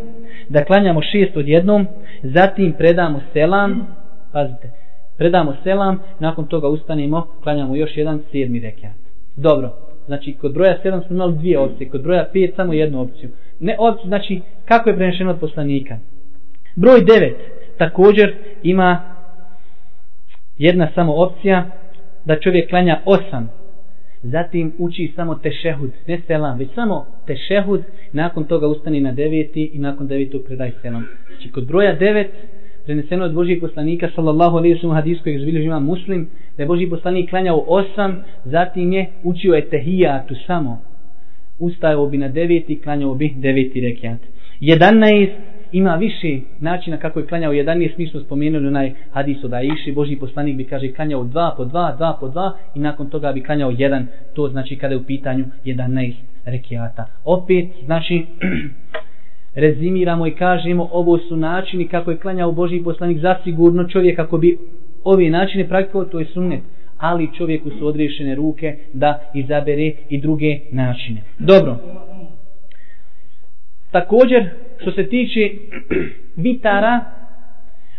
[0.49, 1.87] da klanjamo 6 odjednom,
[2.23, 3.87] zatim predamo selam,
[4.31, 4.71] pazite,
[5.17, 8.98] predamo selam, nakon toga ustanemo, klanjamo još jedan sedmi rekiat.
[9.41, 9.73] Dobro,
[10.05, 13.29] znači kod broja 7 smo imali dvije opcije, kod broja 5 samo jednu opciju.
[13.59, 15.97] Ne opciju, znači kako je prenešeno od poslanika?
[16.75, 17.33] Broj 9
[17.77, 19.01] također ima
[20.57, 21.65] jedna samo opcija
[22.25, 23.49] da čovjek klanja osam
[24.23, 29.79] zatim uči samo tešehud, ne selam, već samo tešehud, nakon toga ustani na deveti i
[29.79, 31.05] nakon devetog predaj selam.
[31.27, 32.31] Znači kod broja devet,
[32.85, 37.29] preneseno od Božijeg poslanika, sallallahu alaihi sallam hadijskoj kojeg ima muslim, da je Boži poslanik
[37.29, 40.81] klanjao osam, zatim je učio je tehijatu samo.
[41.59, 44.19] Ustajao bi na deveti, klanjao bi deveti rekiat.
[44.59, 45.33] Jedanaest,
[45.71, 47.53] ima više načina kako je klanjao.
[47.53, 51.65] 11 mi smo spomenuli onaj hadis od Aiši Boži poslanik bi kaže klanjao dva po
[51.65, 54.07] dva, dva po dva i nakon toga bi klanjao jedan.
[54.33, 56.13] To znači kada je u pitanju 11
[56.45, 57.05] rekiata.
[57.25, 58.25] Opet znači
[59.65, 63.19] rezimiramo i kažemo ovo su načini kako je klanjao Boži poslanik.
[63.19, 64.57] Zasigurno čovjek ako bi
[65.11, 66.61] ovi načini praktikovao to je sunnet.
[66.97, 71.21] Ali čovjeku su odrešene ruke da izabere i druge načine.
[71.39, 71.77] Dobro.
[73.91, 74.49] Također,
[74.81, 75.49] što se tiče
[76.45, 77.05] vitara,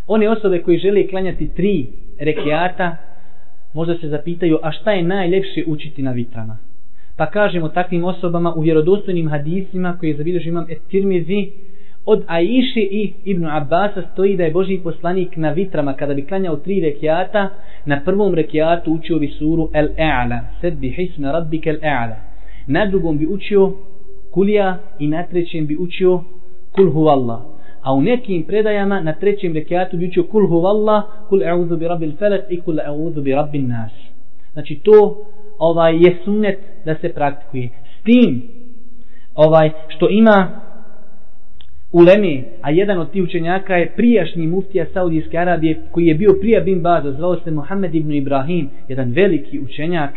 [0.06, 1.86] one osobe koji žele klanjati tri
[2.20, 2.96] rekiata,
[3.74, 6.58] možda se zapitaju, a šta je najljepše učiti na vitrama?
[7.16, 11.50] Pa kažemo takvim osobama u vjerodostojnim hadisima koje je zabilježio imam etirmizi,
[12.06, 16.56] od Aiše i Ibn Abbasa stoji da je Boži poslanik na vitrama kada bi klanjao
[16.56, 17.48] tri rekiata,
[17.84, 22.16] na prvom rekiatu učio bi suru El-E'ala, sedbi hisna rabbike El E'la.
[22.66, 23.72] Na drugom bi učio
[24.30, 26.20] kulija i na trećem bi učio
[26.72, 27.40] kul huvallah.
[27.82, 32.12] A u nekim predajama na trećem rekiatu bi učio kul huvallah, kul e'udhu bi rabbil
[32.18, 33.92] felak i kul e'udhu bi rabbil nas.
[34.52, 35.16] Znači to
[35.58, 37.68] ovaj je sunnet da se praktikuje.
[37.68, 38.42] S tim
[39.34, 40.60] ovaj što ima
[41.92, 42.00] u
[42.62, 46.80] a jedan od tih učenjaka je prijašnji muftija Saudijske Arabije koji je bio prija bin
[46.80, 50.10] Baza, zvao se Mohamed ibn Ibrahim, jedan veliki učenjak,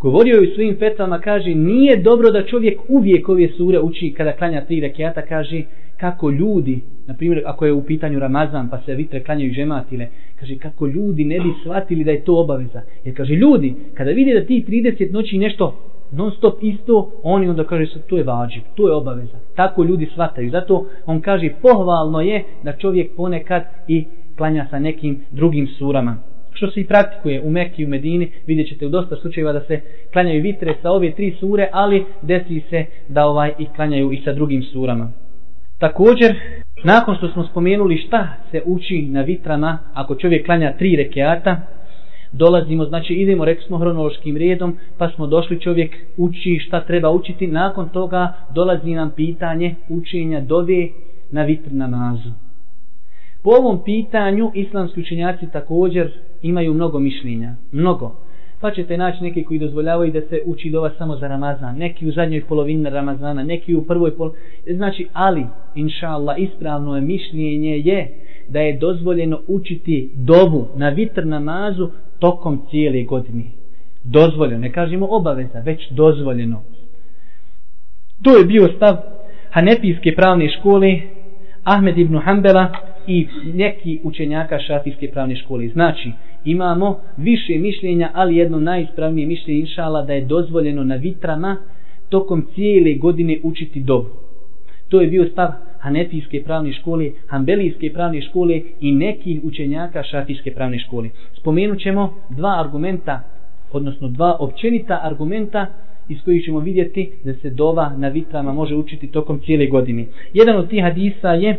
[0.00, 4.32] govorio je u svojim fetvama, kaže, nije dobro da čovjek uvijek ove sure uči kada
[4.32, 5.62] klanja tri rekiata, kaže,
[5.96, 10.06] kako ljudi, na primjer, ako je u pitanju Ramazan, pa se vitre klanjaju žematile,
[10.40, 12.82] kaže, kako ljudi ne bi shvatili da je to obaveza.
[13.04, 17.64] Jer kaže, ljudi, kada vidi da ti 30 noći nešto non stop isto, oni onda
[17.64, 19.38] kaže, to je vađib, to je obaveza.
[19.56, 20.50] Tako ljudi shvataju.
[20.50, 24.04] Zato on kaže, pohvalno je da čovjek ponekad i
[24.36, 26.16] klanja sa nekim drugim surama
[26.54, 29.60] što se i praktikuje u Mekki i u Medini, vidjet ćete u dosta slučajeva da
[29.60, 29.80] se
[30.12, 34.32] klanjaju vitre sa ove tri sure, ali desi se da ovaj i klanjaju i sa
[34.32, 35.12] drugim surama.
[35.78, 36.34] Također,
[36.84, 41.60] nakon što smo spomenuli šta se uči na vitrama, ako čovjek klanja tri rekeata,
[42.36, 47.46] dolazimo, znači idemo, rekli smo hronološkim redom, pa smo došli čovjek uči šta treba učiti,
[47.46, 50.88] nakon toga dolazi nam pitanje učenja dove
[51.30, 52.30] na vitr namazu.
[53.42, 57.54] Po ovom pitanju islamski učenjaci također imaju mnogo mišljenja.
[57.72, 58.16] Mnogo.
[58.60, 61.76] Pa ćete naći neki koji dozvoljavaju da se uči dova samo za Ramazan.
[61.76, 64.42] Neki u zadnjoj polovini Ramazana, neki u prvoj polovini.
[64.76, 68.08] Znači, ali, inša Allah, ispravno je mišljenje je
[68.48, 73.44] da je dozvoljeno učiti dovu na vitr namazu tokom cijele godine.
[74.04, 76.62] Dozvoljeno, ne kažemo obaveza, već dozvoljeno.
[78.22, 78.96] To je bio stav
[79.50, 81.00] Hanefijske pravne škole
[81.64, 82.72] Ahmed ibn Hanbala
[83.06, 85.68] i neki učenjaka šafijske pravne škole.
[85.68, 86.12] Znači,
[86.44, 91.56] imamo više mišljenja, ali jedno najispravnije mišljenje, inšala, da je dozvoljeno na vitrama
[92.08, 94.08] tokom cijele godine učiti dobu.
[94.88, 95.52] To je bio stav
[95.84, 101.08] Hanefijske pravne škole, Hanbelijske pravne škole i nekih učenjaka šafijske pravne škole.
[101.40, 103.20] Spomenut ćemo dva argumenta,
[103.72, 105.66] odnosno dva općenita argumenta
[106.08, 110.06] iz kojih ćemo vidjeti da se dova na vitrama može učiti tokom cijele godine.
[110.34, 111.56] Jedan od tih hadisa je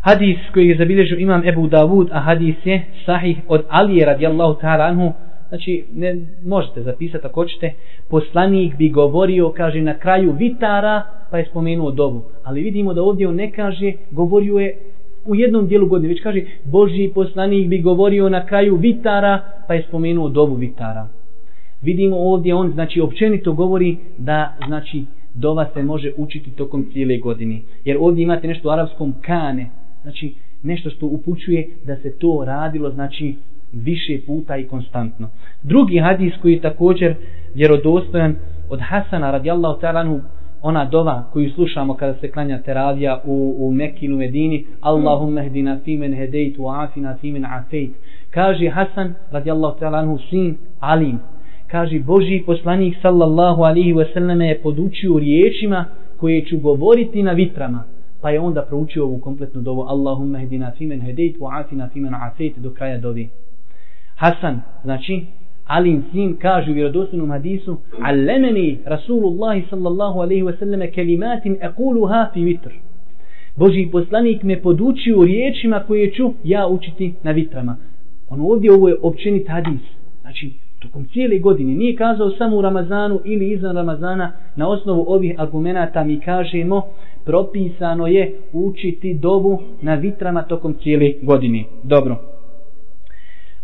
[0.00, 4.88] Hadis koji je zabilježio imam Ebu Davud, a hadis je sahih od Alije radijallahu ta'ala
[4.88, 5.12] anhu,
[5.50, 7.72] znači ne možete zapisati ako hoćete,
[8.08, 12.22] poslanik bi govorio, kaže, na kraju vitara, pa je spomenuo dobu.
[12.44, 14.78] Ali vidimo da ovdje on ne kaže, govorio je
[15.26, 19.84] u jednom dijelu godine, već kaže, Boži poslanik bi govorio na kraju vitara, pa je
[19.88, 21.08] spomenuo dobu vitara.
[21.82, 27.60] Vidimo ovdje on, znači, općenito govori da, znači, dova se može učiti tokom cijele godine.
[27.84, 29.70] Jer ovdje imate nešto u arapskom kane,
[30.02, 33.34] znači nešto što upućuje da se to radilo znači
[33.72, 35.28] više puta i konstantno.
[35.62, 37.14] Drugi hadis koji je također
[37.54, 38.36] vjerodostojan
[38.70, 40.20] od Hasana radijallahu ta'ala
[40.62, 46.14] ona dova koju slušamo kada se klanja teravija u, u Mekinu Medini Allahumma hdina fimen
[46.14, 47.90] hedejt wa afina fimen afejt
[48.30, 51.18] kaže Hasan radijallahu ta'ala anhu sin Alim
[51.66, 55.84] kaže Boži poslanik sallallahu alihi wasallam je podučio riječima
[56.16, 57.84] koje ću govoriti na vitrama
[58.22, 62.58] pa je onda proučio ovu kompletnu dovu Allahumma hdina fimen hedejt wa afina fimen afejt
[62.58, 63.28] do kraja dovi
[64.20, 65.26] Hasan, znači
[65.66, 72.44] Alin sin kaže u vjerodostojnom hadisu Allemeni Rasulullah sallallahu alaihi wa sallam kelimatin ekuluha fi
[72.44, 72.70] vitr
[73.56, 77.76] Boži poslanik me podučio riječima koje ću ja učiti na vitrama.
[78.28, 79.80] On ovdje ovo je općenit hadis.
[80.20, 81.74] Znači, tokom cijele godine.
[81.74, 84.32] Nije kazao samo u Ramazanu ili izvan Ramazana.
[84.56, 86.82] Na osnovu ovih argumenta mi kažemo
[87.24, 91.64] propisano je učiti dovu na vitrama tokom cijele godine.
[91.82, 92.39] Dobro.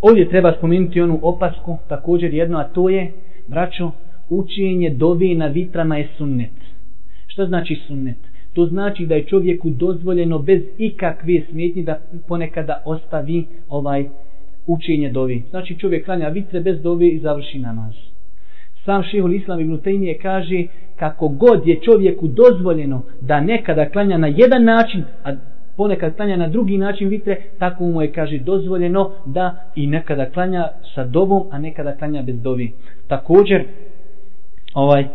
[0.00, 3.12] Ovdje treba spomenuti onu opasku, također jedno, a to je,
[3.46, 3.90] braćo,
[4.30, 6.50] učenje dovi na vitrama je sunnet.
[7.26, 8.16] Šta znači sunnet?
[8.52, 14.06] To znači da je čovjeku dozvoljeno bez ikakve smetnje da ponekada ostavi ovaj
[14.66, 15.42] učenje dovi.
[15.50, 17.94] Znači čovjek klanja vitre bez dovi i završi namaz.
[18.84, 20.64] Sam šehol Islam ibn Tejmije kaže
[20.96, 25.32] kako god je čovjeku dozvoljeno da nekada klanja na jedan način, a
[25.76, 30.68] ponekad klanja na drugi način vitre, tako mu je, kaže, dozvoljeno da i nekada klanja
[30.94, 32.72] sa dobom, a nekada klanja bez dovi.
[33.08, 33.64] Također,
[34.74, 35.06] ovaj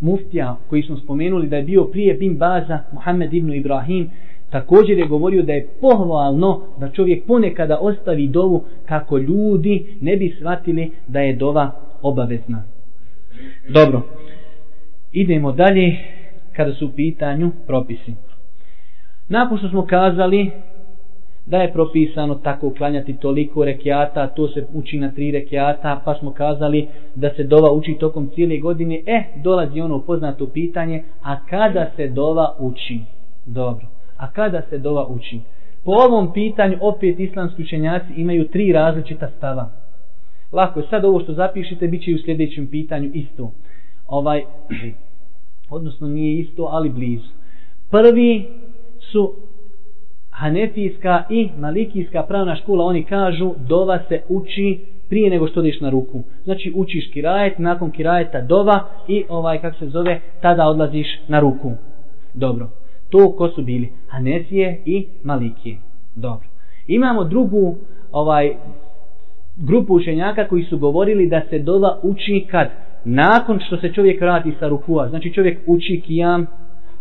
[0.00, 4.10] muftija koji smo spomenuli da je bio prije bin baza Muhammed ibn Ibrahim,
[4.50, 10.34] također je govorio da je pohvalno da čovjek ponekada ostavi dovu kako ljudi ne bi
[10.38, 11.70] shvatili da je dova
[12.02, 12.62] obavezna.
[13.68, 14.02] Dobro,
[15.12, 15.96] idemo dalje
[16.52, 18.14] kada su u pitanju propisi.
[19.32, 20.50] Nakon što smo kazali
[21.46, 26.32] da je propisano tako uklanjati toliko rekiata, to se uči na tri rekiata, pa smo
[26.32, 31.90] kazali da se dova uči tokom cijele godine, e, dolazi ono poznato pitanje, a kada
[31.96, 33.00] se dova uči?
[33.46, 35.40] Dobro, a kada se dova uči?
[35.84, 39.70] Po ovom pitanju opet islamski učenjaci imaju tri različita stava.
[40.52, 43.52] Lako je, sad ovo što zapišete, bit će i u sljedećem pitanju isto.
[44.06, 44.42] Ovaj,
[45.76, 47.28] odnosno nije isto, ali blizu.
[47.90, 48.61] Prvi
[49.12, 49.34] su
[50.30, 55.90] Hanefijska i Malikijska pravna škola, oni kažu dova se uči prije nego što odeš na
[55.90, 56.22] ruku.
[56.44, 61.72] Znači učiš kirajet, nakon kirajeta dova i ovaj kako se zove, tada odlaziš na ruku.
[62.34, 62.68] Dobro.
[63.10, 63.92] To ko su bili?
[64.08, 65.76] Hanefije i Malikije.
[66.16, 66.48] Dobro.
[66.86, 67.76] Imamo drugu
[68.12, 68.54] ovaj
[69.56, 72.68] grupu učenjaka koji su govorili da se dova uči kad?
[73.04, 75.08] Nakon što se čovjek vrati sa rukua.
[75.08, 76.46] Znači čovjek uči kijam,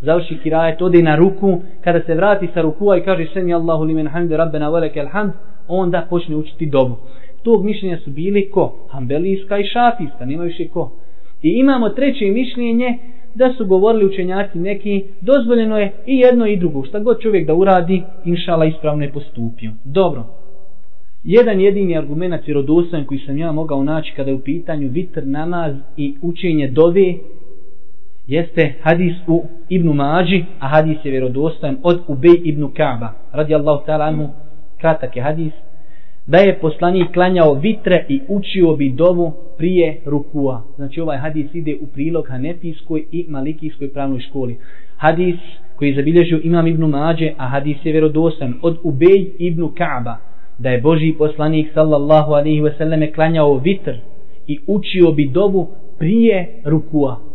[0.01, 4.07] završi kirajet, ode na ruku, kada se vrati sa rukua i kaže Semi Allahu limen
[4.07, 5.31] hamde rabbena velike alhamd,
[5.67, 6.95] onda počne učiti dobu.
[7.43, 8.75] Tog mišljenja su bili ko?
[8.89, 10.91] Hambelijska i šafijska, nema više ko.
[11.41, 12.97] I imamo treće mišljenje
[13.35, 17.53] da su govorili učenjaci neki, dozvoljeno je i jedno i drugo, šta god čovjek da
[17.53, 19.71] uradi, inšala ispravno je postupio.
[19.83, 20.23] Dobro.
[21.23, 25.75] Jedan jedini argument vjerodostojan koji sam ja mogao naći kada je u pitanju vitr namaz
[25.97, 27.13] i učenje dove
[28.27, 34.07] jeste hadis u Ibnu Mađi, a hadis je vjerodostojan od Ubej Ibnu Kaaba, radijallahu ta'ala
[34.07, 34.29] anhu,
[34.77, 35.53] kratak je hadis,
[36.27, 40.61] da je poslanik klanjao vitre i učio bi dovu prije rukua.
[40.75, 44.57] Znači ovaj hadis ide u prilog Hanefijskoj i Malikijskoj pravnoj školi.
[44.97, 45.35] Hadis
[45.75, 50.17] koji je zabilježio Imam Ibnu Mađe, a hadis je vjerodostan od Ubej Ibnu Kaaba,
[50.57, 53.93] da je Boži poslanik sallallahu alaihi wasallam klanjao vitr
[54.47, 55.67] i učio bi dovu
[55.99, 57.30] prije rukua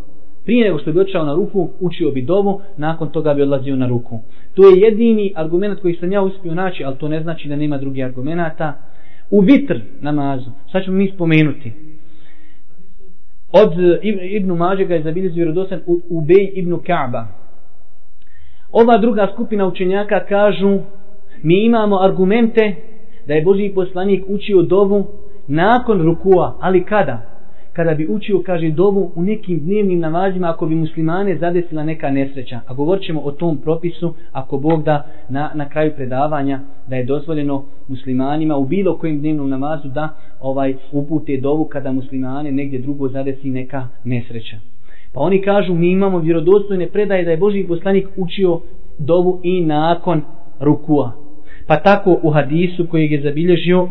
[0.47, 3.87] prije nego što bi odšao na ruku, učio bi dovu, nakon toga bi odlazio na
[3.87, 4.19] ruku.
[4.53, 7.77] To je jedini argument koji sam ja uspio naći, ali to ne znači da nema
[7.77, 8.73] drugih argumenta.
[9.31, 11.71] U vitr namazu, sad ćemo mi spomenuti.
[13.51, 13.73] Od
[14.31, 17.27] Ibnu Mađega je zabilizio vjerodosan u Ubej Ibnu Kaaba.
[18.71, 20.79] Ova druga skupina učenjaka kažu,
[21.43, 22.75] mi imamo argumente
[23.27, 25.07] da je Boži poslanik učio dovu
[25.47, 27.36] nakon rukua, ali kada?
[27.77, 32.59] Kada bi učio, kaže, dovu u nekim dnevnim namazima ako bi muslimane zadesila neka nesreća.
[32.67, 37.05] A govorit ćemo o tom propisu ako Bog da na, na kraju predavanja da je
[37.05, 40.09] dozvoljeno muslimanima u bilo kojem dnevnom namazu da
[40.41, 44.57] ovaj upute dovu kada muslimane negdje drugo zadesi neka nesreća.
[45.13, 48.59] Pa oni kažu, mi imamo vjerodostojne predaje da je Boži poslanik učio
[48.97, 50.21] dovu i nakon
[50.59, 51.11] rukua.
[51.67, 53.87] Pa tako u hadisu koji je zabilježio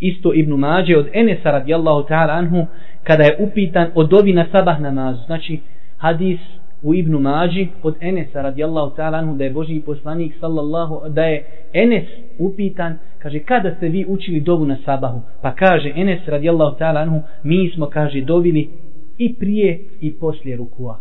[0.00, 2.66] isto Ibn Mađe od Enesa radijallahu ta'ala anhu
[3.04, 5.22] kada je upitan o dovi na sabah namazu.
[5.26, 5.60] Znači
[5.96, 6.40] hadis
[6.82, 11.44] u Ibn Mađi od Enesa radijallahu ta'ala anhu da je Boži poslanik sallallahu da je
[11.72, 12.04] Enes
[12.38, 17.22] upitan kaže kada ste vi učili dovu na sabahu pa kaže Enes radijallahu ta'ala anhu
[17.42, 18.70] mi smo kaže dovili
[19.18, 20.98] i prije i poslije rukua.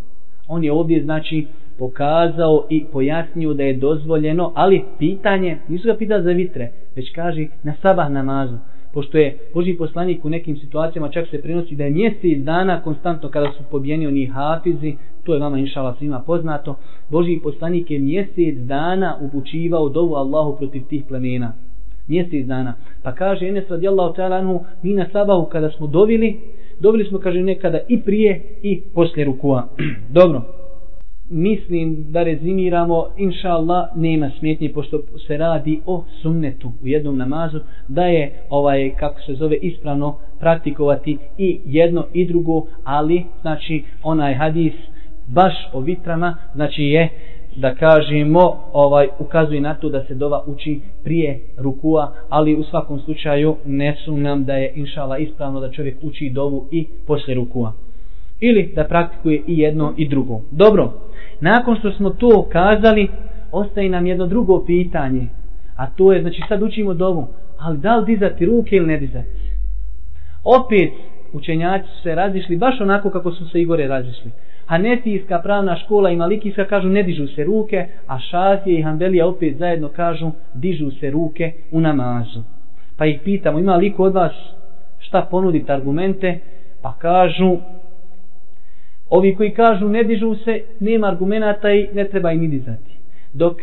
[0.48, 1.48] On je ovdje znači
[1.80, 7.48] pokazao i pojasnio da je dozvoljeno, ali pitanje, nisu ga pitali za vitre, već kaže
[7.64, 8.58] na sabah namazu
[8.96, 13.30] pošto je Boži poslanik u nekim situacijama čak se prenosi da je mjesec dana konstantno
[13.30, 16.76] kada su pobijeni oni hafizi, to je vama inšala svima poznato,
[17.10, 21.54] Boži poslanik je mjesec dana upućivao dovu Allahu protiv tih plemena.
[22.08, 22.74] Mjesec dana.
[23.04, 26.40] Pa kaže Enes radijallahu ta'ala anhu, mi na sabahu kada smo dovili,
[26.80, 29.68] dovili smo, kaže, nekada i prije i poslije rukua.
[30.20, 30.42] Dobro
[31.30, 37.60] mislim da rezimiramo, inša Allah, nema smetnje, pošto se radi o sunnetu u jednom namazu,
[37.88, 44.34] da je, ovaj, kako se zove, ispravno praktikovati i jedno i drugo, ali, znači, onaj
[44.34, 44.74] hadis
[45.28, 47.10] baš o vitrama, znači je,
[47.56, 53.00] da kažemo, ovaj, ukazuje na to da se dova uči prije rukua, ali u svakom
[53.00, 57.74] slučaju ne sumnjam da je, inša Allah, ispravno da čovjek uči dovu i poslije rukua
[58.40, 60.42] ili da praktikuje i jedno i drugo.
[60.52, 60.94] Dobro,
[61.40, 63.08] nakon što smo to kazali,
[63.52, 65.28] ostaje nam jedno drugo pitanje,
[65.76, 67.28] a to je, znači sad učimo dovu,
[67.60, 69.30] ali da li dizati ruke ili ne dizati?
[70.44, 70.92] Opet
[71.34, 74.32] učenjaci se razišli baš onako kako su se Igore razišli.
[74.66, 79.58] Hanefijska pravna škola i Malikijska kažu ne dižu se ruke, a Šafije i Hanbelija opet
[79.58, 82.40] zajedno kažu dižu se ruke u namazu.
[82.98, 84.34] Pa ih pitamo, ima li od vas
[85.00, 86.40] šta ponuditi argumente?
[86.82, 87.58] Pa kažu
[89.10, 92.92] Ovi koji kažu ne dižu se, nema argumenta i ne treba im dizati.
[93.34, 93.58] Dok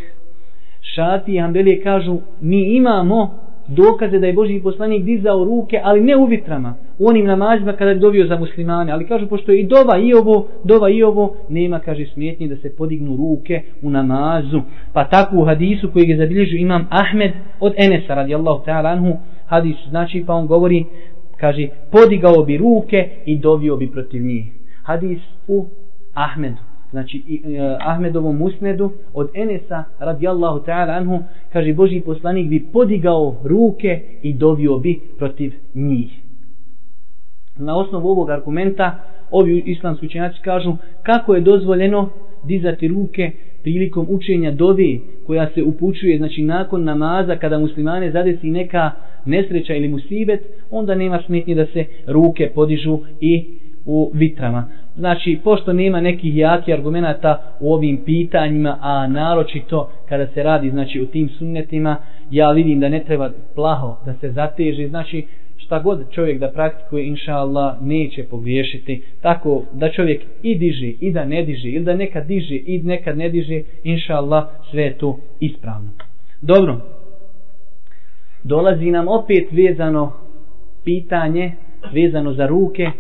[0.95, 3.38] šati i hambelije kažu mi imamo
[3.68, 7.90] dokaze da je Boži poslanik dizao ruke, ali ne u vitrama, u onim namazima kada
[7.90, 8.93] je dovio za muslimane.
[8.93, 12.57] Ali kažu, pošto je i dova i ovo, dova i ovo, nema, kaže, smjetnje da
[12.57, 14.61] se podignu ruke u namazu.
[14.93, 19.16] Pa tako u hadisu koji je zabilježio imam Ahmed od Enesa radijallahu ta'ala anhu,
[19.47, 20.84] hadis znači pa on govori,
[21.36, 25.66] kaže, podigao bi ruke i dovio bi protiv njih hadis u
[26.14, 26.56] Ahmedu.
[26.90, 27.40] Znači, uh,
[27.80, 31.18] Ahmedovom musnedu od Enesa radijallahu ta'ala anhu,
[31.52, 36.20] kaže Boži poslanik bi podigao ruke i dovio bi protiv njih.
[37.56, 38.98] Na osnovu ovog argumenta,
[39.30, 42.08] ovi islamski učenjaci kažu kako je dozvoljeno
[42.44, 48.90] dizati ruke prilikom učenja dovi koja se upućuje, znači nakon namaza kada muslimane zadesi neka
[49.24, 53.44] nesreća ili musibet, onda nema smetnje da se ruke podižu i
[53.86, 54.68] u vitrama.
[54.96, 61.00] Znači, pošto nema nekih jakih argumenta u ovim pitanjima, a naročito kada se radi znači
[61.00, 61.96] u tim sunnetima,
[62.30, 65.26] ja vidim da ne treba plaho da se zateži, znači
[65.56, 69.02] šta god čovjek da praktikuje, inša Allah, neće pogriješiti.
[69.20, 73.18] Tako da čovjek i diži, i da ne diže, ili da nekad diži, i nekad
[73.18, 75.90] ne diže, inša Allah, sve je to ispravno.
[76.40, 76.80] Dobro,
[78.42, 80.12] dolazi nam opet vezano
[80.84, 81.52] pitanje,
[81.92, 82.90] vezano za ruke,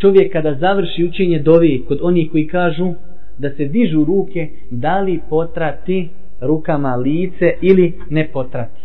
[0.00, 2.94] čovjek kada završi učenje dovi kod onih koji kažu
[3.38, 6.08] da se dižu ruke, da li potrati
[6.40, 8.80] rukama lice ili ne potrati.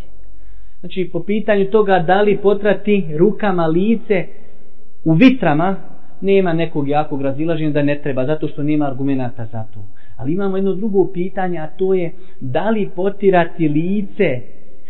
[0.79, 4.25] Znači, po pitanju toga da li potrati rukama lice
[5.05, 5.75] u vitrama,
[6.21, 9.85] nema nekog jakog razilaženja da ne treba, zato što nema argumenta za to.
[10.17, 14.41] Ali imamo jedno drugo pitanje, a to je da li potirati lice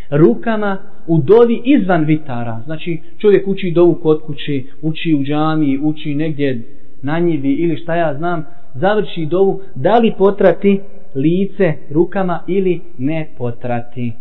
[0.10, 2.62] rukama u dovi izvan vitara.
[2.66, 6.62] Znači čovjek uči dovu kod kući, uči u džami, uči negdje
[7.02, 10.80] na njivi ili šta ja znam, završi dovu, da li potrati
[11.16, 14.14] lice rukama ili ne potrati.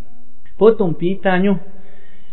[0.59, 1.57] Po tom pitanju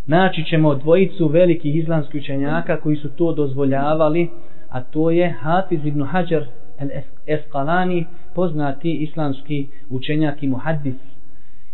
[0.07, 4.29] naći ćemo dvojicu velikih islamskih učenjaka koji su to dozvoljavali,
[4.69, 6.45] a to je Hafiz ibn Hajar
[6.79, 6.89] el
[7.27, 11.10] Eskalani, poznati islamski učenjak i muhaddis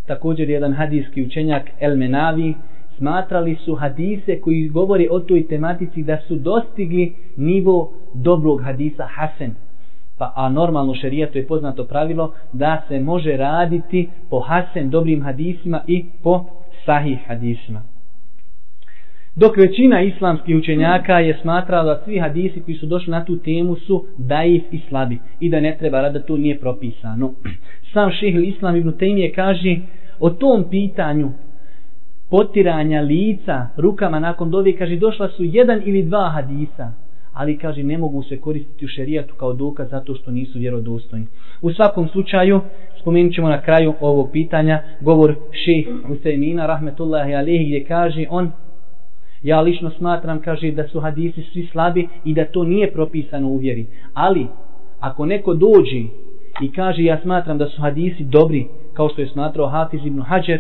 [0.08, 2.54] također jedan hadijski učenjak El Menavi,
[2.98, 9.56] smatrali su hadise koji govori o toj tematici da su dostigli nivo dobrog hadisa Hasen.
[10.18, 15.82] Pa, a normalno šerijeto je poznato pravilo da se može raditi po Hasen dobrim hadisima
[15.88, 16.46] i po
[16.86, 17.82] sahih hadisima.
[19.36, 23.76] Dok većina islamskih učenjaka je smatrala da svi hadisi koji su došli na tu temu
[23.76, 27.34] su daif i slabi i da ne treba rada to nije propisano.
[27.94, 29.78] Sam šehl Islam ibn Taymiye kaže
[30.20, 31.32] o tom pitanju
[32.30, 36.92] potiranja lica rukama nakon dove, kaže došla su jedan ili dva hadisa,
[37.34, 41.28] ali kaže ne mogu se koristiti u šerijatu kao dokaz zato što nisu vjerodostojni.
[41.62, 42.62] U svakom slučaju,
[43.02, 48.52] spomenut ćemo na kraju ovog pitanja, govor šeh Usejmina, rahmetullahi alihi, gdje kaže on,
[49.44, 53.58] ja lično smatram, kaže da su hadisi svi slabi i da to nije propisano u
[53.58, 53.86] vjeri.
[54.14, 54.48] Ali,
[55.00, 56.08] ako neko dođi
[56.62, 58.68] i kaže ja smatram da su hadisi dobri,
[58.98, 60.60] kao što je smatrao Hafiz ibn Hajar,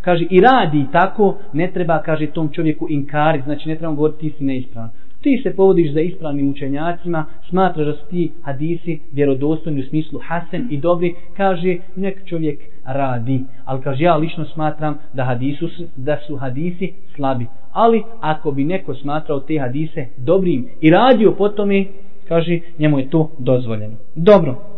[0.00, 4.36] kaže i radi tako, ne treba, kaže tom čovjeku inkari, znači ne treba govoriti ti
[4.38, 4.90] si neispravan.
[5.22, 10.66] Ti se povodiš za ispravnim učenjacima, smatraš da su ti hadisi vjerodostojni u smislu hasen
[10.70, 13.40] i dobri, kaže nek čovjek radi.
[13.64, 17.46] Ali kaže ja lično smatram da, hadisu, da su hadisi slabi.
[17.72, 21.84] Ali ako bi neko smatrao te hadise dobrim i radio po tome,
[22.28, 23.96] kaže njemu je to dozvoljeno.
[24.14, 24.75] Dobro,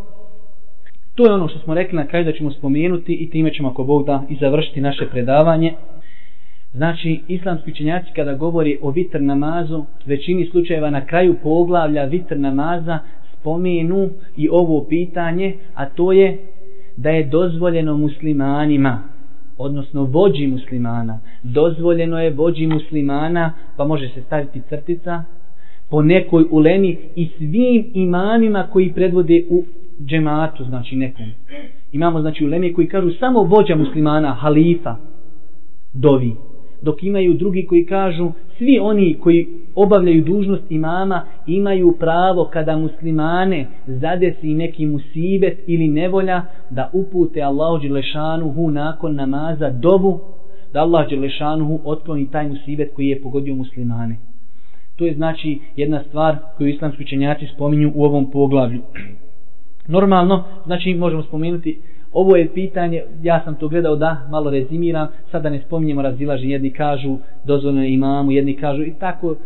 [1.19, 3.85] To je ono što smo rekli na kraju da ćemo spomenuti i time ćemo ako
[3.85, 5.73] Bog da i završiti naše predavanje.
[6.73, 12.99] Znači, islamski učenjaci kada govori o vitr namazu, većini slučajeva na kraju poglavlja vitr namaza
[13.33, 16.39] spomenu i ovo pitanje, a to je
[16.97, 19.03] da je dozvoljeno muslimanima,
[19.59, 25.23] odnosno vođi muslimana, dozvoljeno je vođi muslimana, pa može se staviti crtica,
[25.91, 29.65] po nekoj ulemi i svim imanima koji predvode u
[30.07, 31.27] džematu, znači nekom.
[31.93, 34.97] Imamo znači ulemi koji kažu samo vođa muslimana, halifa,
[35.93, 36.33] dovi.
[36.83, 43.67] Dok imaju drugi koji kažu svi oni koji obavljaju dužnost imama imaju pravo kada muslimane
[43.87, 50.21] zadesi neki musibet ili nevolja da upute Allahu Đelešanuhu nakon namaza dovu
[50.73, 54.17] da Allah Đelešanuhu otkloni taj musibet koji je pogodio muslimane.
[54.97, 58.81] To je znači jedna stvar koju islamski učenjaci spominju u ovom poglavlju.
[59.89, 61.81] Normalno, znači možemo spomenuti
[62.13, 66.71] Ovo je pitanje, ja sam to gledao da malo rezimiram, sada ne spominjemo razilaži, jedni
[66.71, 69.37] kažu dozvoljeno imamu, jedni kažu i tako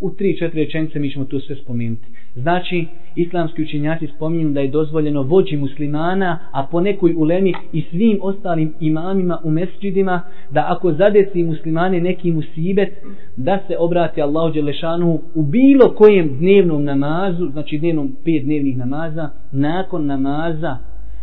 [0.00, 2.06] u tri, četiri rečenice mi ćemo tu sve spomenuti.
[2.34, 2.86] Znači,
[3.16, 8.74] islamski učenjaci spominju da je dozvoljeno vođi muslimana, a po nekoj ulemi i svim ostalim
[8.80, 12.92] imamima u mesđidima, da ako zadesi muslimane neki musibet,
[13.36, 19.30] da se obrati Allahu Đelešanu u bilo kojem dnevnom namazu, znači dnevnom pet dnevnih namaza,
[19.52, 20.76] nakon namaza,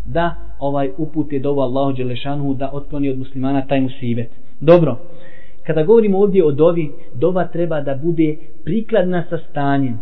[0.05, 4.29] da ovaj upute dovu Allahu Đelešanu da otkloni od muslimana taj musibet.
[4.59, 4.97] Dobro,
[5.65, 9.99] kada govorimo ovdje o dovi, dova treba da bude prikladna sa stanjem.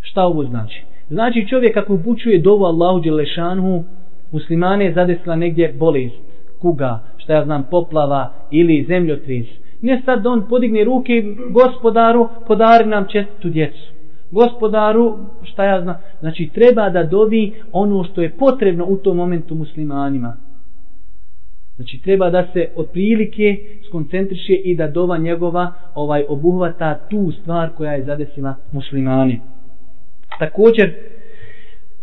[0.00, 0.84] Šta ovo znači?
[1.08, 3.84] Znači čovjek ako upućuje dovu Allahu Đelešanu,
[4.32, 6.16] muslimane je zadesila negdje bolest,
[6.60, 9.46] kuga, šta ja znam, poplava ili zemljotris.
[9.82, 13.90] Ne sad on podigne ruke gospodaru, podari nam čestitu djecu
[14.30, 19.54] gospodaru, šta ja znam, znači treba da dovi ono što je potrebno u tom momentu
[19.54, 20.36] muslimanima.
[21.80, 23.56] Znači treba da se otprilike
[23.88, 29.40] skoncentriše i da dova njegova ovaj obuhvata tu stvar koja je zadesila muslimani.
[30.38, 30.94] Također,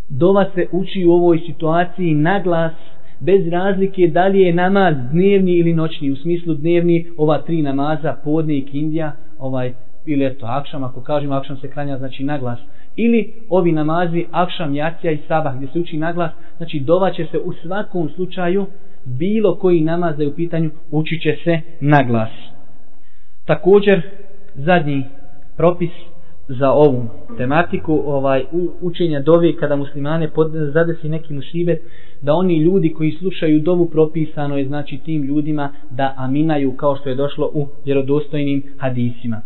[0.10, 2.74] dova se uči u ovoj situaciji na glas
[3.20, 6.12] bez razlike da li je namaz dnevni ili noćni.
[6.12, 9.74] U smislu dnevni ova tri namaza, podne i kindija, ovaj
[10.06, 12.60] ili eto akšam, ako kažemo akšam se kranja znači naglas,
[12.96, 17.40] ili ovi namazi akšam, jacija i sabah gdje se uči naglas, znači dova će se
[17.40, 18.66] u svakom slučaju
[19.08, 22.30] bilo koji namaz da je u pitanju učit će se naglas.
[23.46, 24.02] Također
[24.56, 25.04] zadnji
[25.58, 25.90] propis
[26.48, 27.06] za ovu
[27.38, 31.82] tematiku ovaj u, učenja dovi kada muslimane pod, zadesi neki musibet
[32.22, 37.10] da oni ljudi koji slušaju dovu propisano je znači tim ljudima da aminaju kao što
[37.10, 39.42] je došlo u vjerodostojnim hadisima.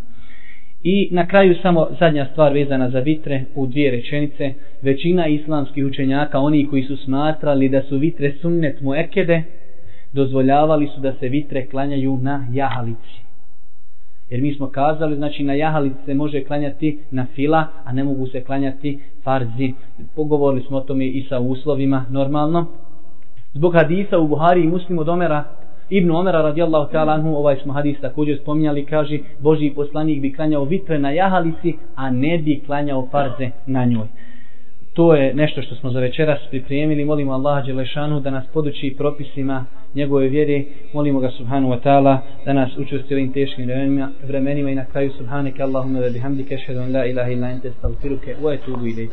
[0.84, 4.54] I na kraju samo zadnja stvar vezana za vitre u dvije rečenice.
[4.82, 9.44] Većina islamskih učenjaka, oni koji su smatrali da su vitre sunnet muekede,
[10.14, 13.22] dozvoljavali su da se vitre klanjaju na jahalici.
[14.30, 18.28] Jer mi smo kazali, znači na jahalici se može klanjati na fila, a ne mogu
[18.28, 19.74] se klanjati farzi.
[20.16, 22.66] Pogovorili smo o tome i sa uslovima normalno.
[23.54, 25.44] Zbog hadisa u Buhari i muslimu domera
[25.92, 30.64] Ibn Omera radijallahu ta'ala anhu, ovaj smo hadis također spominjali, kaže Boži poslanik bi klanjao
[30.64, 34.08] vitre na jahalici, a ne bi klanjao farze na njoj.
[34.94, 37.06] To je nešto što smo za večeras pripremili.
[37.06, 39.66] Molimo Allaha Đelešanu da nas poduči propisima
[39.96, 40.64] njegove vjere.
[40.94, 45.12] Molimo ga Subhanu wa ta'ala da nas učusti ovim teškim vremenima, vremenima i na kraju
[45.18, 49.10] Subhaneke Allahumma ve bihamdike šedun la ilaha illa ente stavfiruke wa etubu ilaihi.